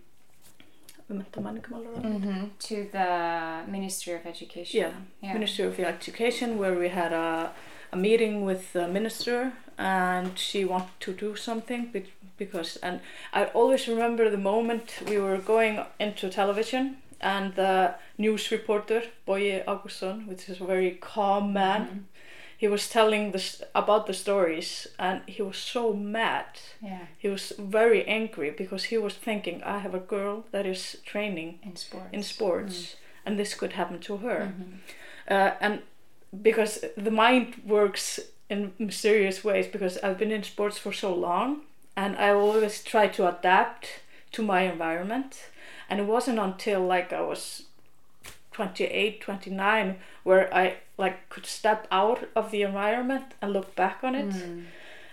mm-hmm. 2.01 2.45
to 2.60 2.89
the 2.91 3.71
Ministry 3.71 4.13
of 4.13 4.25
Education. 4.25 4.80
Yeah, 4.80 4.91
yeah, 5.21 5.34
Ministry 5.34 5.65
of 5.65 5.80
Education, 5.80 6.58
where 6.58 6.77
we 6.77 6.89
had 6.89 7.13
a, 7.13 7.51
a 7.91 7.97
meeting 7.97 8.43
with 8.43 8.73
the 8.73 8.88
minister, 8.88 9.53
and 9.77 10.38
she 10.38 10.65
wanted 10.65 10.99
to 10.99 11.13
do 11.13 11.36
something 11.36 11.93
because, 12.38 12.77
and 12.77 12.99
I 13.34 13.45
always 13.45 13.88
remember 13.88 14.30
the 14.30 14.38
moment 14.38 14.95
we 15.08 15.17
were 15.17 15.38
going 15.38 15.86
into 15.99 16.30
television, 16.30 16.97
and 17.21 17.56
the 17.56 17.95
news 18.17 18.51
reporter 18.51 19.01
Bogi 19.27 19.63
Ágústsson, 19.65 20.27
which 20.27 20.49
is 20.49 20.62
a 20.62 20.65
very 20.65 20.91
calm 21.01 21.53
man. 21.53 21.82
Mm-hmm 21.82 21.99
he 22.60 22.67
was 22.67 22.89
telling 22.89 23.32
this 23.34 23.62
about 23.75 24.08
the 24.08 24.13
stories 24.13 24.88
and 24.97 25.21
he 25.27 25.43
was 25.43 25.58
so 25.58 25.93
mad 25.93 26.45
Yeah. 26.82 27.06
he 27.19 27.27
was 27.30 27.53
very 27.60 28.03
angry 28.08 28.49
because 28.49 28.86
he 28.86 28.97
was 28.97 29.13
thinking 29.13 29.62
i 29.63 29.77
have 29.77 29.93
a 29.93 29.99
girl 29.99 30.43
that 30.51 30.65
is 30.65 30.97
training 31.06 31.60
In 31.63 31.75
sports. 31.75 32.10
in 32.12 32.23
sports 32.23 32.95
and 33.25 33.38
this 33.38 33.53
could 33.53 33.73
happen 33.73 33.99
to 33.99 34.17
her 34.17 34.39
Mhm. 34.51 34.80
uh, 35.30 35.51
and 35.62 35.82
because 36.41 36.84
the 37.06 37.12
mind 37.12 37.62
works 37.63 38.19
in 38.49 38.73
mysterious 38.80 39.43
ways 39.43 39.67
because 39.67 39.99
i've 40.03 40.17
been 40.17 40.32
in 40.32 40.43
sports 40.43 40.77
for 40.80 40.91
so 40.93 41.13
long 41.13 41.62
and 41.95 42.15
i 42.17 42.30
always 42.32 42.84
try 42.84 43.08
to 43.08 43.27
adapt 43.27 43.86
to 44.31 44.43
my 44.43 44.61
environment 44.61 45.49
and 45.89 45.99
it 45.99 46.05
wasn't 46.05 46.39
until 46.39 46.81
like 46.85 47.11
i 47.13 47.21
was 47.21 47.63
28 48.51 49.21
29 49.21 49.95
where 50.23 50.53
i 50.53 50.75
like 50.97 51.29
could 51.29 51.45
step 51.45 51.87
out 51.91 52.27
of 52.35 52.51
the 52.51 52.61
environment 52.63 53.25
and 53.41 53.53
look 53.53 53.75
back 53.75 53.99
on 54.03 54.15
it 54.15 54.29
Mm. 54.29 54.65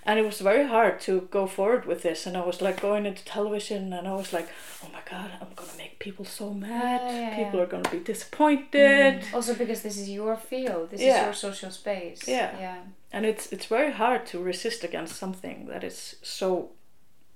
and 0.07 0.19
it 0.19 0.25
was 0.25 0.41
very 0.41 0.67
hard 0.67 1.01
to 1.01 1.13
go 1.31 1.47
forward 1.47 1.85
with 1.87 2.03
this 2.03 2.27
and 2.27 2.37
i 2.37 2.45
was 2.45 2.61
like 2.63 2.81
going 2.81 3.05
into 3.07 3.25
television 3.25 3.93
and 3.93 4.09
i 4.09 4.15
was 4.15 4.33
like 4.33 4.49
oh 4.83 4.89
my 4.93 5.01
god 5.11 5.31
i'm 5.41 5.53
gonna 5.57 5.77
make 5.79 5.99
people 5.99 6.25
so 6.25 6.53
mad 6.55 7.01
Yeah, 7.05 7.21
yeah, 7.21 7.37
people 7.45 7.59
yeah. 7.59 7.65
are 7.65 7.71
gonna 7.75 7.91
be 7.91 8.01
disappointed 8.13 9.21
Mm. 9.23 9.35
Also 9.35 9.55
because 9.55 9.83
this 9.83 9.97
is 9.97 10.09
your 10.11 10.37
field. 10.37 10.91
This 10.91 11.01
is 11.01 11.23
your 11.25 11.33
social 11.35 11.71
space. 11.71 12.21
Yeah. 12.27 12.51
Yeah. 12.67 12.79
and 13.13 13.25
it's 13.31 13.45
it's 13.55 13.67
very 13.67 13.93
hard 13.93 14.21
to 14.31 14.37
resist 14.43 14.85
against 14.85 15.17
something 15.17 15.67
that 15.73 15.83
is 15.85 16.17
so 16.23 16.71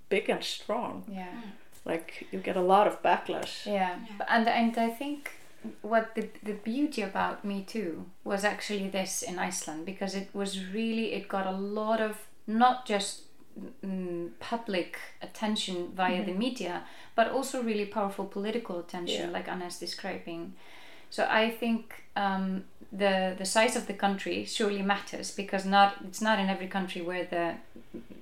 big 0.09 0.25
and 0.31 0.43
strong 0.43 1.05
Yeah. 1.21 1.41
Like 1.85 2.27
you 2.33 2.39
get 2.41 2.57
a 2.57 2.61
lot 2.75 2.87
of 2.87 3.03
backlash 3.03 3.67
Yeah. 3.67 3.97
And 4.29 4.49
and 4.49 4.77
I 4.79 4.91
think 4.91 5.31
what 5.83 6.15
the 6.15 6.29
the 6.43 6.53
beauty 6.55 7.03
about 7.03 7.45
Me 7.45 7.63
Too 7.63 8.05
was 8.25 8.45
actually 8.45 8.89
this 8.89 9.23
in 9.23 9.39
Iceland 9.39 9.85
because 9.87 10.15
it 10.15 10.29
was 10.33 10.51
really 10.75 11.13
it 11.13 11.29
got 11.29 11.47
a 11.47 11.57
lot 11.57 12.01
of 12.01 12.17
not 12.47 12.87
just 12.87 13.23
mm, 13.85 14.31
public 14.41 14.99
attention 15.23 15.77
via 15.95 16.25
the 16.25 16.33
Mhm. 16.33 16.39
media 16.39 16.83
but 17.17 17.27
also 17.37 17.63
really 17.63 17.87
powerful 17.87 18.25
political 18.27 18.79
attention 18.79 19.25
Yeah. 19.31 19.37
like 19.39 19.49
Anna's 19.51 19.79
describing. 19.81 20.55
So 21.11 21.27
I 21.31 21.51
think 21.51 22.05
um, 22.17 22.65
the 22.93 23.35
the 23.39 23.45
size 23.45 23.77
of 23.77 23.87
the 23.87 23.95
country 23.95 24.45
surely 24.45 24.83
matters 24.83 25.31
because 25.31 25.65
not 25.65 25.97
it's 26.07 26.21
not 26.21 26.39
in 26.39 26.49
every 26.49 26.69
country 26.69 27.01
where 27.03 27.25
the 27.25 27.55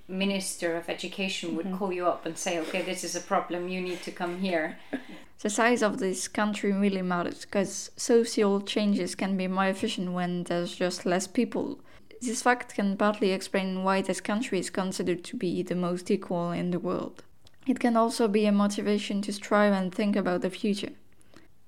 minister 0.08 0.76
of 0.76 0.88
education 0.88 1.56
would 1.56 1.66
Mhm. 1.66 1.78
call 1.78 1.92
you 1.92 2.06
up 2.06 2.26
and 2.26 2.36
say, 2.38 2.58
"Okay, 2.60 2.82
this 2.82 3.02
is 3.04 3.16
a 3.16 3.20
problem. 3.20 3.68
You 3.68 3.80
need 3.80 4.02
to 4.02 4.10
come 4.10 4.38
here." 4.40 4.78
The 5.42 5.50
size 5.50 5.82
of 5.82 5.98
this 5.98 6.28
country 6.28 6.72
really 6.72 7.02
matters 7.02 7.44
because 7.44 7.90
social 7.96 8.60
changes 8.62 9.14
can 9.14 9.36
be 9.36 9.46
more 9.48 9.66
efficient 9.68 10.12
when 10.12 10.44
there's 10.44 10.74
just 10.74 11.04
less 11.04 11.26
people. 11.26 11.78
This 12.22 12.42
fact 12.42 12.74
can 12.74 12.96
partly 12.96 13.32
explain 13.32 13.84
why 13.84 14.00
this 14.02 14.22
country 14.22 14.58
is 14.58 14.70
considered 14.70 15.22
to 15.24 15.36
be 15.36 15.62
the 15.62 15.74
most 15.74 16.10
equal 16.10 16.52
in 16.52 16.70
the 16.70 16.78
world. 16.78 17.22
It 17.66 17.78
can 17.80 17.96
also 17.96 18.28
be 18.28 18.46
a 18.46 18.52
motivation 18.52 19.20
to 19.22 19.32
strive 19.32 19.74
and 19.74 19.94
think 19.94 20.16
about 20.16 20.40
the 20.40 20.50
future. 20.50 20.92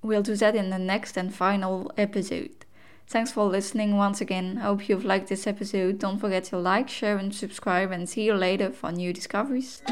We'll 0.03 0.23
do 0.23 0.37
that 0.37 0.55
in 0.55 0.71
the 0.71 0.79
next 0.79 1.17
and 1.17 1.35
final 1.35 1.91
episode. 1.97 2.65
Thanks 3.07 3.33
for 3.33 3.45
listening 3.45 3.97
once 3.97 4.21
again. 4.21 4.57
Hope 4.57 4.89
you've 4.89 5.05
liked 5.05 5.29
this 5.29 5.47
episode. 5.47 5.99
Don't 5.99 6.19
forget 6.19 6.45
to 6.45 6.59
like, 6.59 6.89
share, 6.89 7.17
and 7.17 7.35
subscribe, 7.35 7.91
and 7.91 8.09
see 8.09 8.25
you 8.25 8.35
later 8.35 8.71
for 8.71 8.93
new 8.93 9.13
discoveries. 9.13 9.83